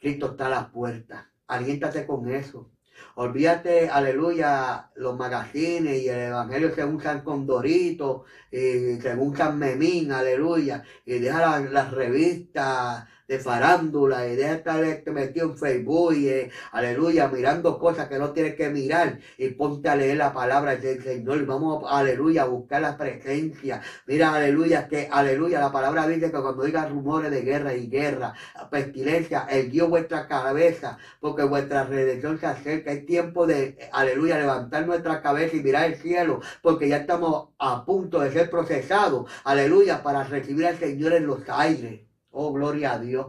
[0.00, 1.26] Cristo está a las puertas.
[1.46, 2.72] Aliéntate con eso.
[3.14, 10.82] Olvídate, aleluya, los magazines y el evangelio según San Condorito y según San Memín, aleluya,
[11.04, 16.50] y deja las revistas de farándula y deja estar este metido en Facebook y eh,
[16.70, 21.02] aleluya, mirando cosas que no tienes que mirar y ponte a leer la palabra del
[21.02, 23.80] Señor y vamos, aleluya, a buscar la presencia.
[24.06, 28.34] Mira, aleluya, que aleluya, la palabra dice que cuando diga rumores de guerra y guerra,
[28.70, 32.92] pestilencia, el Dios vuestra cabeza, porque vuestra redención se acerca.
[32.92, 37.82] Es tiempo de, aleluya, levantar nuestra cabeza y mirar el cielo, porque ya estamos a
[37.86, 42.11] punto de ser procesados, aleluya, para recibir al Señor en los aires.
[42.32, 43.26] Oh, gloria a Dios.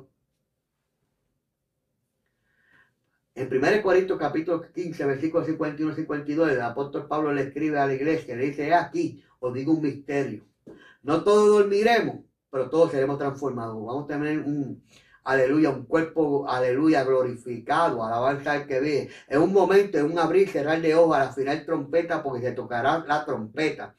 [3.36, 7.96] En 1 Corintios capítulo 15, versículo 51 52, el apóstol Pablo le escribe a la
[7.96, 10.46] iglesia, le dice, aquí os digo un misterio.
[11.02, 13.76] No todos dormiremos, pero todos seremos transformados.
[13.86, 14.82] Vamos a tener un,
[15.26, 19.10] aleluya, un cuerpo, aleluya, glorificado, alabanza al que ve.
[19.28, 22.54] En un momento, en un abrir, cerrar de ojos, a la final trompeta, porque se
[22.54, 23.96] tocará la trompeta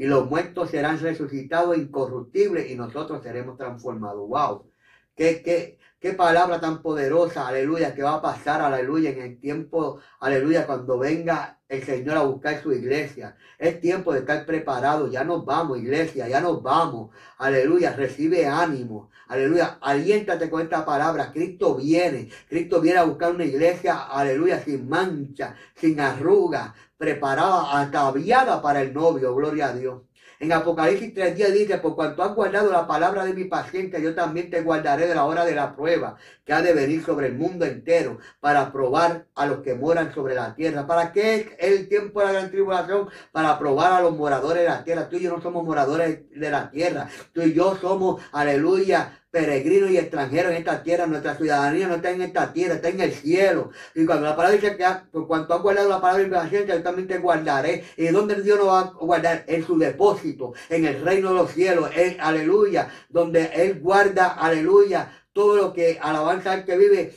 [0.00, 4.26] y los muertos serán resucitados incorruptibles y nosotros seremos transformados.
[4.26, 4.72] ¡Wow!
[5.14, 10.00] ¿Qué, qué, qué palabra tan poderosa, aleluya, que va a pasar, aleluya, en el tiempo,
[10.18, 13.36] aleluya, cuando venga el Señor a buscar su iglesia.
[13.58, 15.08] Es tiempo de estar preparado.
[15.08, 17.10] Ya nos vamos, iglesia, ya nos vamos.
[17.38, 19.10] Aleluya, recibe ánimo.
[19.28, 21.30] Aleluya, aliéntate con esta palabra.
[21.32, 22.28] Cristo viene.
[22.48, 28.92] Cristo viene a buscar una iglesia, aleluya, sin mancha, sin arruga, preparada, ataviada para el
[28.92, 30.02] novio, gloria a Dios.
[30.40, 34.14] En Apocalipsis 3 días dice, por cuanto has guardado la palabra de mi paciencia, yo
[34.14, 36.16] también te guardaré de la hora de la prueba
[36.46, 40.34] que ha de venir sobre el mundo entero para probar a los que moran sobre
[40.34, 40.86] la tierra.
[40.86, 43.10] ¿Para qué es el tiempo de la gran tribulación?
[43.32, 45.10] Para probar a los moradores de la tierra.
[45.10, 47.06] Tú y yo no somos moradores de la tierra.
[47.34, 52.10] Tú y yo somos, aleluya, peregrinos y extranjeros en esta tierra, nuestra ciudadanía no está
[52.10, 53.70] en esta tierra, está en el cielo.
[53.94, 56.82] Y cuando la palabra dice que por cuanto ha guardado la palabra de paciencia, yo
[56.82, 57.84] también te guardaré.
[57.96, 59.44] ¿Y dónde Dios nos va a guardar?
[59.46, 65.56] En su depósito, en el reino de los cielos, aleluya, donde Él guarda, aleluya, todo
[65.56, 67.14] lo que alabanza al que vive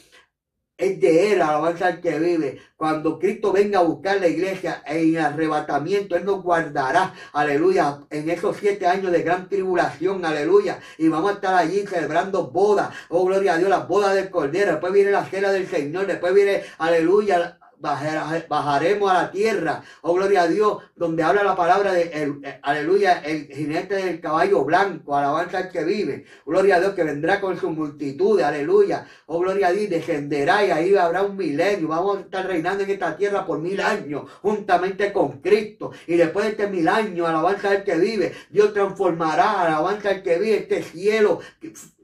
[0.84, 2.60] es de Él, alabanza al que vive.
[2.76, 8.58] Cuando Cristo venga a buscar la iglesia en arrebatamiento, Él nos guardará, aleluya, en esos
[8.58, 10.80] siete años de gran tribulación, aleluya.
[10.98, 14.72] Y vamos a estar allí celebrando bodas, oh gloria a Dios, las bodas del Cordero.
[14.72, 20.44] Después viene la cena del Señor, después viene, aleluya, bajaremos a la tierra, oh gloria
[20.44, 25.58] a Dios, donde habla la palabra de, eh, aleluya, el jinete del caballo blanco, alabanza
[25.60, 29.72] al que vive, gloria a Dios que vendrá con su multitud, aleluya, oh gloria a
[29.72, 33.60] Dios, descenderá y ahí habrá un milenio, vamos a estar reinando en esta tierra por
[33.60, 38.34] mil años, juntamente con Cristo, y después de este mil años, alabanza al que vive,
[38.50, 41.40] Dios transformará, alabanza al que vive, este cielo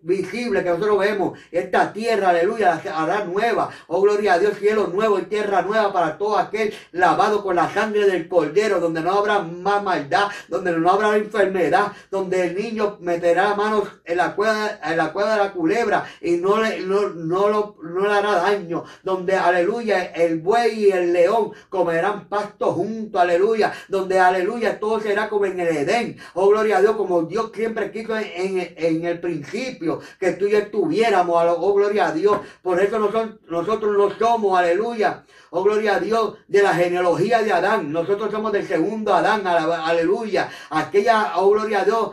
[0.01, 3.69] visible que nosotros vemos, esta tierra, aleluya, hará nueva.
[3.87, 7.71] Oh, gloria a Dios, cielo nuevo y tierra nueva para todo aquel lavado con la
[7.73, 12.97] sangre del cordero, donde no habrá más maldad, donde no habrá enfermedad, donde el niño
[13.01, 17.09] meterá manos en la cueva, en la cueva de la culebra y no le, no,
[17.09, 23.19] no, no le hará daño, donde, aleluya, el buey y el león comerán pasto junto,
[23.19, 26.17] aleluya, donde, aleluya, todo será como en el Edén.
[26.33, 29.88] Oh, gloria a Dios, como Dios siempre quiso en, en el principio
[30.19, 32.39] que tú y yo estuviéramos, oh gloria a Dios.
[32.61, 37.51] Por eso nosotros, nosotros no somos, aleluya, oh gloria a Dios, de la genealogía de
[37.51, 37.91] Adán.
[37.91, 40.49] Nosotros somos del segundo Adán, aleluya.
[40.69, 42.11] Aquella, oh gloria a Dios,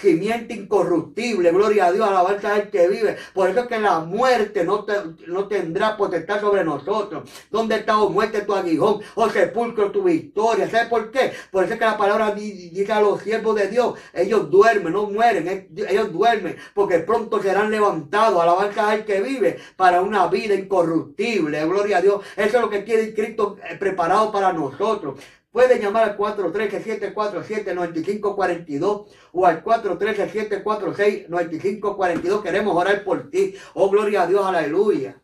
[0.00, 3.16] simiente incorruptible, gloria a Dios, alabanza al que vive.
[3.34, 4.86] Por eso es que la muerte no,
[5.26, 7.28] no tendrá potestad sobre nosotros.
[7.50, 9.00] ¿Dónde está, oh muerte, tu aguijón?
[9.14, 10.70] Oh sepulcro, tu victoria.
[10.70, 11.32] ¿Sabes por qué?
[11.50, 15.08] Por eso es que la palabra dice a los siervos de Dios, ellos duermen, no
[15.10, 21.64] mueren, ellos duermen, porque pronto serán levantados, alabanza al que vive, para una vida incorruptible,
[21.66, 22.24] gloria a Dios.
[22.36, 25.20] Eso es lo que tiene Cristo eh, preparado para nosotros.
[25.58, 32.42] Pueden llamar al 413-747-9542 o al 413-746-9542.
[32.44, 33.56] Queremos orar por ti.
[33.74, 35.20] Oh, gloria a Dios, aleluya.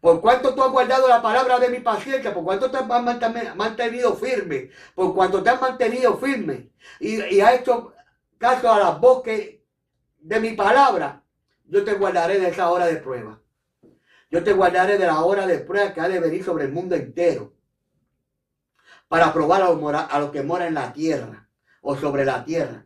[0.00, 2.86] Por cuanto tú has guardado la palabra de mi paciencia, por cuanto te has
[3.56, 7.92] mantenido firme, por cuanto te has mantenido firme y, y has hecho
[8.38, 9.56] caso a las voces
[10.20, 11.24] de mi palabra,
[11.64, 13.40] yo te guardaré de esa hora de prueba.
[14.30, 16.94] Yo te guardaré de la hora de prueba que ha de venir sobre el mundo
[16.94, 17.53] entero
[19.14, 21.48] para probar a los que moran en la tierra
[21.82, 22.84] o sobre la tierra.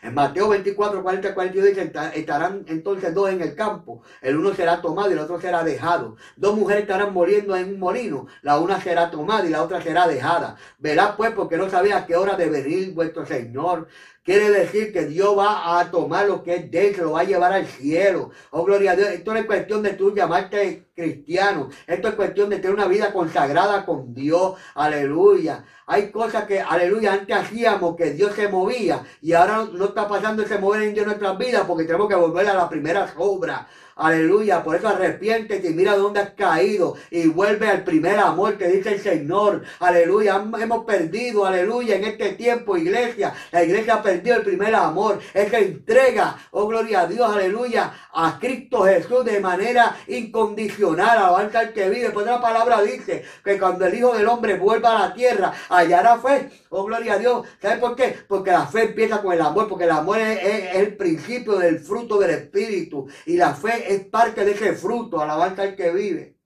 [0.00, 4.02] En Mateo 24, 40, 42 dice, estarán entonces dos en el campo.
[4.20, 6.18] El uno será tomado y el otro será dejado.
[6.36, 8.28] Dos mujeres estarán muriendo en un molino.
[8.42, 10.54] La una será tomada y la otra será dejada.
[10.78, 13.88] Verá pues porque no sabía a qué hora de venir vuestro Señor.
[14.22, 17.22] Quiere decir que Dios va a tomar lo que es de él, se lo va
[17.22, 18.30] a llevar al cielo.
[18.52, 19.08] Oh, gloria a Dios.
[19.08, 21.70] Esto no es cuestión de tú llamarte cristiano.
[21.86, 24.54] Esto es cuestión de tener una vida consagrada con Dios.
[24.74, 25.64] Aleluya.
[25.86, 30.42] Hay cosas que, aleluya, antes hacíamos que Dios se movía y ahora no, está pasando
[30.42, 33.66] ese mover en nuestras vidas porque tenemos que volver a la primera obra.
[33.96, 34.62] Aleluya.
[34.62, 38.94] Por eso arrepiéntete y mira dónde has caído y vuelve al primer amor que dice
[38.94, 39.62] el Señor.
[39.80, 40.42] Aleluya.
[40.60, 43.32] Hemos perdido, aleluya, en este tiempo, iglesia.
[43.50, 45.18] La iglesia ha perdido el primer amor.
[45.34, 51.18] Esa entrega, oh gloria a Dios, aleluya, a Cristo Jesús de manera incondicional.
[51.18, 52.10] Alabanza al que vive.
[52.10, 56.18] Pues la palabra dice que cuando el Hijo del Hombre vuelva a la tierra, hallará
[56.18, 56.50] fe.
[56.70, 57.46] Oh gloria a Dios.
[57.60, 58.16] ¿Sabe por qué?
[58.26, 59.68] Porque la fe empieza con el amor.
[59.68, 63.06] Porque el amor es el principio del fruto del Espíritu.
[63.26, 66.38] Y la fe es parte de ese fruto, alabanza al que vive.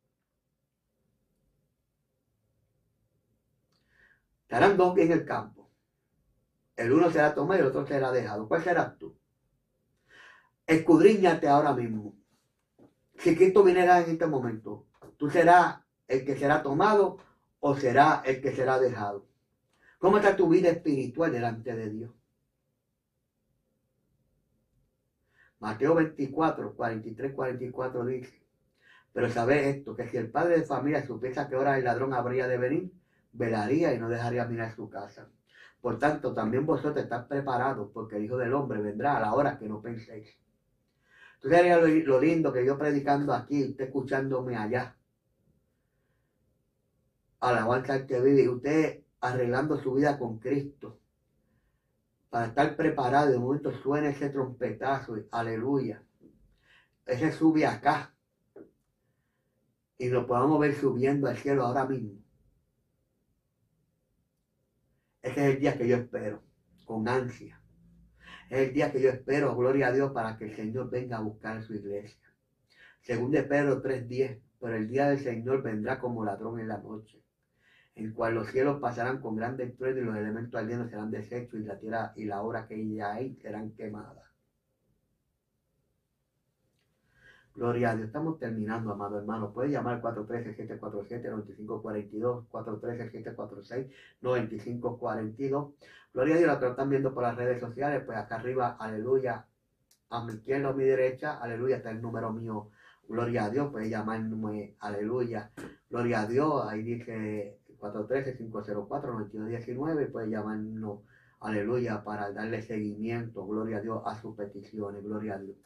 [4.42, 5.70] Estarán dos en el campo.
[6.76, 8.46] El uno será tomado y el otro será dejado.
[8.46, 9.18] ¿Cuál serás tú?
[10.66, 12.14] Escudriñate ahora mismo.
[13.18, 17.18] Si Cristo viniera en este momento, tú serás el que será tomado
[17.60, 19.26] o será el que será dejado.
[19.98, 22.15] ¿Cómo está tu vida espiritual delante de Dios?
[25.58, 28.42] Mateo 24, 43, 44 dice,
[29.12, 32.12] pero sabed esto, que si el padre de familia supiese a qué hora el ladrón
[32.12, 32.92] habría de venir,
[33.32, 35.28] velaría y no dejaría mirar su casa.
[35.80, 39.58] Por tanto, también vosotros estáis preparados, porque el Hijo del Hombre vendrá a la hora
[39.58, 40.36] que no penséis.
[41.42, 44.96] Entonces, lo, lo lindo que yo predicando aquí, usted escuchándome allá.
[47.40, 50.98] Alabanza al que vive, usted arreglando su vida con Cristo
[52.36, 53.30] para estar preparado.
[53.30, 56.02] De momento suena ese trompetazo, aleluya.
[57.06, 58.14] Ese sube acá.
[59.96, 62.22] Y lo podamos ver subiendo al cielo ahora mismo.
[65.22, 66.42] Ese es el día que yo espero,
[66.84, 67.58] con ansia.
[68.50, 71.22] Es el día que yo espero, gloria a Dios, para que el Señor venga a
[71.22, 72.30] buscar su iglesia.
[73.00, 77.25] Según de Pedro 3.10, pero el día del Señor vendrá como ladrón en la noche
[77.96, 81.64] en cual los cielos pasarán con grandes truenos y los elementos ardiendo serán deshechos y
[81.64, 84.22] la tierra y la obra que ya hay serán quemadas.
[87.54, 88.08] Gloria a Dios.
[88.08, 89.50] Estamos terminando, amado hermano.
[89.50, 92.48] Puedes llamar 413-747-9542,
[94.20, 95.72] 413-746-9542.
[96.12, 98.76] Gloria a Dios, la que lo están viendo por las redes sociales, pues acá arriba,
[98.78, 99.46] aleluya.
[100.10, 102.68] A mi izquierda o mi derecha, aleluya, está el número mío.
[103.08, 105.50] Gloria a Dios, puedes llamarme, aleluya.
[105.88, 107.58] Gloria a Dios, ahí dice
[107.92, 111.00] 413-504-9219 puede llamarnos,
[111.40, 115.56] aleluya, para darle seguimiento, gloria a Dios, a sus peticiones, gloria a Dios.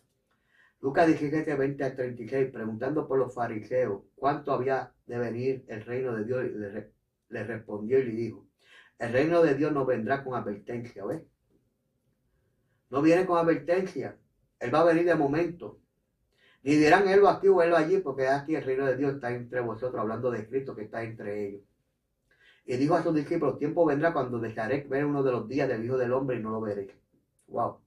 [0.80, 6.14] Lucas 17, 20 al 36, preguntando por los fariseos cuánto había de venir el reino
[6.14, 6.44] de Dios,
[7.28, 8.46] le, respondió y le dijo,
[8.98, 11.22] el reino de Dios no vendrá con advertencia, ¿ves?
[12.88, 14.16] No viene con advertencia,
[14.58, 15.80] Él va a venir de momento.
[16.62, 19.60] Ni dirán él aquí o él allí, porque aquí el reino de Dios está entre
[19.60, 21.62] vosotros, hablando de Cristo que está entre ellos.
[22.64, 25.84] Y dijo a sus discípulos, tiempo vendrá cuando dejaré ver uno de los días del
[25.84, 26.92] Hijo del Hombre y no lo veréis.
[27.48, 27.78] Wow.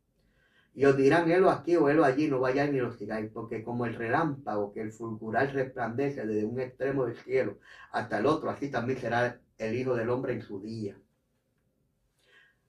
[0.76, 3.86] Y os dirán, él aquí o él allí, no vayáis ni lo sigáis, porque como
[3.86, 7.60] el relámpago que el fulgural resplandece desde un extremo del cielo
[7.92, 10.98] hasta el otro, así también será el Hijo del Hombre en su día.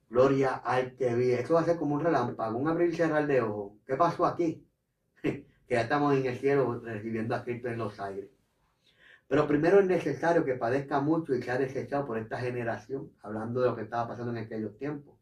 [0.09, 1.41] Gloria al que vive.
[1.41, 3.73] Eso va a ser como un relámpago, un abrir y cerrar de ojos.
[3.85, 4.65] ¿Qué pasó aquí?
[5.21, 8.29] que ya estamos en el cielo recibiendo a Cristo en los aires.
[9.27, 13.69] Pero primero es necesario que padezca mucho y sea desechado por esta generación, hablando de
[13.69, 15.15] lo que estaba pasando en aquellos tiempos.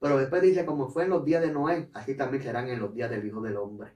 [0.00, 2.92] Pero después dice, como fue en los días de Noé, así también serán en los
[2.92, 3.92] días del Hijo del Hombre.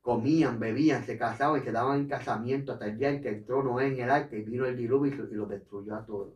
[0.00, 3.62] Comían, bebían, se casaban y se daban en casamiento hasta el día en que entró
[3.62, 6.34] Noé en el arca y vino el diluvio y lo destruyó a todos.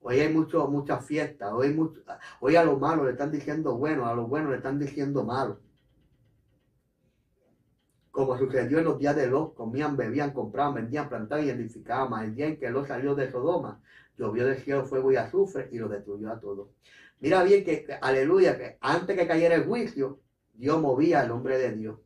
[0.00, 4.50] Hoy hay muchas fiestas, hoy a lo malo le están diciendo bueno, a lo bueno
[4.50, 5.58] le están diciendo malo
[8.18, 12.24] como sucedió en los días de Lot, comían, bebían, compraban, vendían, plantaban y edificaban.
[12.24, 13.80] El día en que Lot salió de Sodoma,
[14.16, 16.66] llovió del cielo fuego y azufre y lo destruyó a todos.
[17.20, 20.18] Mira bien que, aleluya, que antes que cayera el juicio,
[20.52, 21.98] Dios movía al hombre de Dios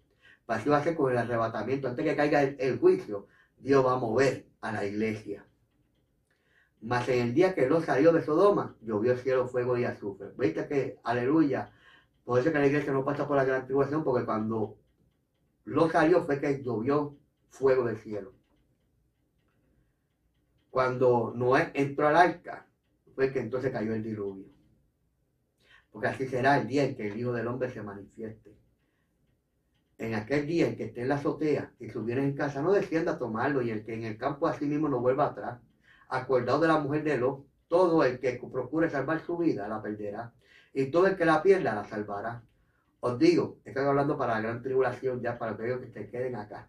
[0.51, 1.89] va a ser con el arrebatamiento.
[1.89, 5.47] Antes que caiga el, juicio, Dios va a mover a la iglesia.
[6.83, 10.29] Mas en el día que no salió de Sodoma, llovió cielo, fuego y azufre.
[10.37, 11.73] ¿Viste que, aleluya?
[12.23, 14.77] Por eso que la iglesia no pasa por la gran tribulación, porque cuando
[15.65, 17.17] lo salió fue que llovió
[17.51, 18.33] fuego del cielo.
[20.71, 22.67] Cuando Noé entró al arca,
[23.15, 24.47] fue que entonces cayó el diluvio.
[25.91, 28.57] Porque así será el día en que el Hijo del Hombre se manifieste.
[29.99, 33.13] En aquel día en que esté en la azotea y subiera en casa, no descienda
[33.13, 35.61] a tomarlo, y el que en el campo así mismo no vuelva atrás.
[36.09, 40.33] Acordado de la mujer de Lot, todo el que procure salvar su vida la perderá,
[40.73, 42.43] y todo el que la pierda la salvará.
[43.05, 46.69] Os digo, estoy hablando para la gran tribulación, ya para aquellos que se queden acá.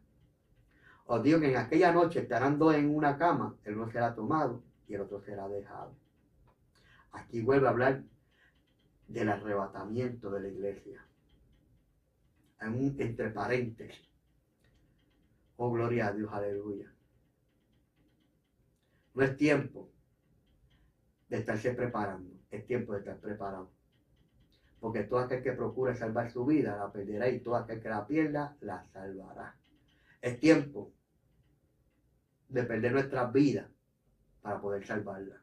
[1.05, 4.63] Os digo que en aquella noche estarán dos en una cama, el uno será tomado
[4.87, 5.95] y el otro será dejado.
[7.11, 8.01] Aquí vuelve a hablar
[9.07, 11.05] del arrebatamiento de la iglesia.
[12.61, 14.09] En un entre paréntesis.
[15.57, 16.91] Oh, gloria a Dios, aleluya.
[19.13, 19.87] No es tiempo
[21.29, 23.82] de estarse preparando, es tiempo de estar preparado.
[24.83, 28.05] Porque todo aquel que procure salvar su vida la perderá y todo aquel que la
[28.05, 29.55] pierda la salvará.
[30.21, 30.91] Es tiempo
[32.49, 33.65] de perder nuestras vidas
[34.41, 35.41] para poder salvarla.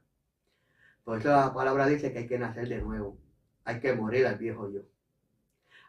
[1.05, 3.17] Por eso la palabra dice que hay que nacer de nuevo.
[3.65, 4.83] Hay que morir al viejo yo.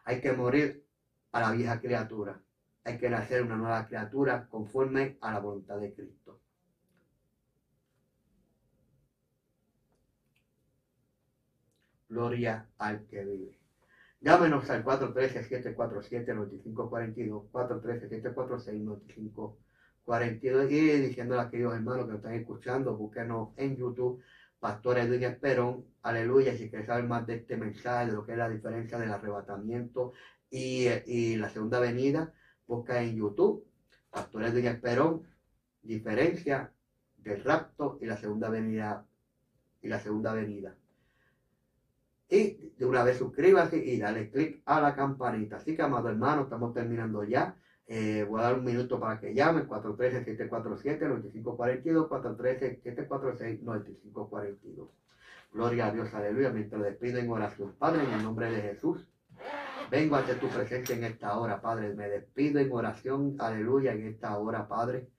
[0.04, 0.86] Hay que morir
[1.32, 2.40] a la vieja criatura.
[2.84, 6.21] Hay que nacer una nueva criatura conforme a la voluntad de Cristo.
[12.12, 13.58] Gloria al que vive.
[14.20, 17.48] Llámenos al 413-747-9542,
[20.06, 24.22] 413-746-9542 y diciéndole a aquellos hermanos que nos están escuchando, búsquenos en YouTube,
[24.60, 28.38] Pastor Edwin Esperón, aleluya, si quieres saber más de este mensaje, de lo que es
[28.38, 30.12] la diferencia del arrebatamiento
[30.50, 32.34] y, y la segunda venida,
[32.66, 33.64] busca en YouTube,
[34.10, 35.26] Pastor Edwin Esperón,
[35.80, 36.70] diferencia
[37.16, 39.06] del rapto y la segunda venida
[39.80, 40.76] y la segunda venida.
[42.28, 45.56] Y de una vez suscríbase y dale clic a la campanita.
[45.56, 47.56] Así que, amado hermano, estamos terminando ya.
[47.86, 49.68] Eh, voy a dar un minuto para que llamen.
[49.68, 52.08] 413-747-9542.
[52.08, 54.88] 413-746-9542.
[55.52, 56.50] Gloria a Dios, aleluya.
[56.50, 57.74] Mientras despido en oración.
[57.78, 59.06] Padre, en el nombre de Jesús.
[59.90, 61.92] Vengo ante tu presencia en esta hora, Padre.
[61.94, 65.10] Me despido en oración, aleluya, en esta hora, Padre.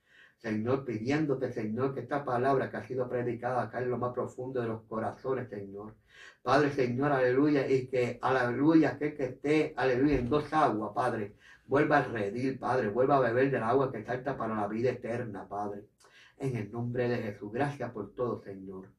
[0.44, 4.62] Señor, pidiéndote, Señor, que esta palabra que ha sido predicada acá en lo más profundo
[4.62, 5.96] de los corazones, Señor.
[6.41, 11.36] Padre, Señor, aleluya, y que, aleluya, que, que esté, aleluya, en dos aguas, Padre.
[11.66, 15.48] Vuelva a redir, Padre, vuelva a beber del agua que salta para la vida eterna,
[15.48, 15.86] Padre.
[16.38, 18.89] En el nombre de Jesús, gracias por todo, Señor.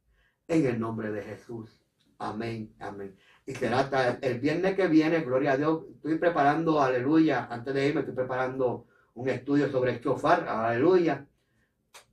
[0.48, 1.78] En el nombre de Jesús.
[2.20, 3.14] Amén, amén.
[3.44, 5.82] Y será hasta el viernes que viene, gloria a Dios.
[5.96, 11.26] Estoy preparando, aleluya, antes de irme, estoy preparando un estudio sobre el chofar, aleluya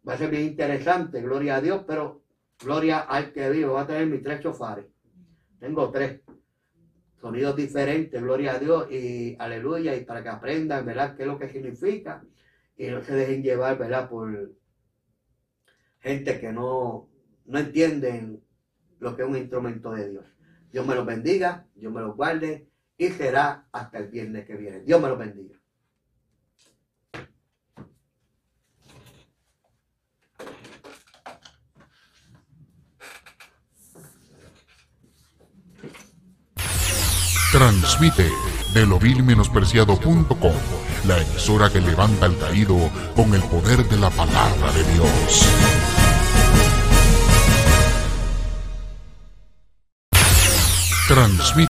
[0.08, 2.24] Va a ser bien interesante, gloria a Dios, pero
[2.64, 3.74] gloria al que vivo.
[3.74, 4.86] Va a tener mis tres chofares.
[5.60, 6.22] Tengo tres.
[7.20, 9.96] Sonidos diferentes, gloria a Dios y aleluya.
[9.96, 12.24] Y para que aprendan, ¿verdad?, qué es lo que significa.
[12.76, 14.56] Y no se dejen llevar, ¿verdad?, por
[16.00, 17.10] gente que no,
[17.46, 18.44] no entienden
[19.00, 20.26] lo que es un instrumento de Dios.
[20.72, 24.80] Dios me los bendiga, Dios me los guarde y será hasta el viernes que viene.
[24.82, 25.61] Dios me los bendiga.
[37.62, 38.28] Transmite
[38.74, 40.54] de lovilmenospreciado.com,
[41.06, 42.76] la emisora que levanta al caído
[43.16, 45.46] con el poder de la palabra de Dios.
[51.08, 51.60] Transmite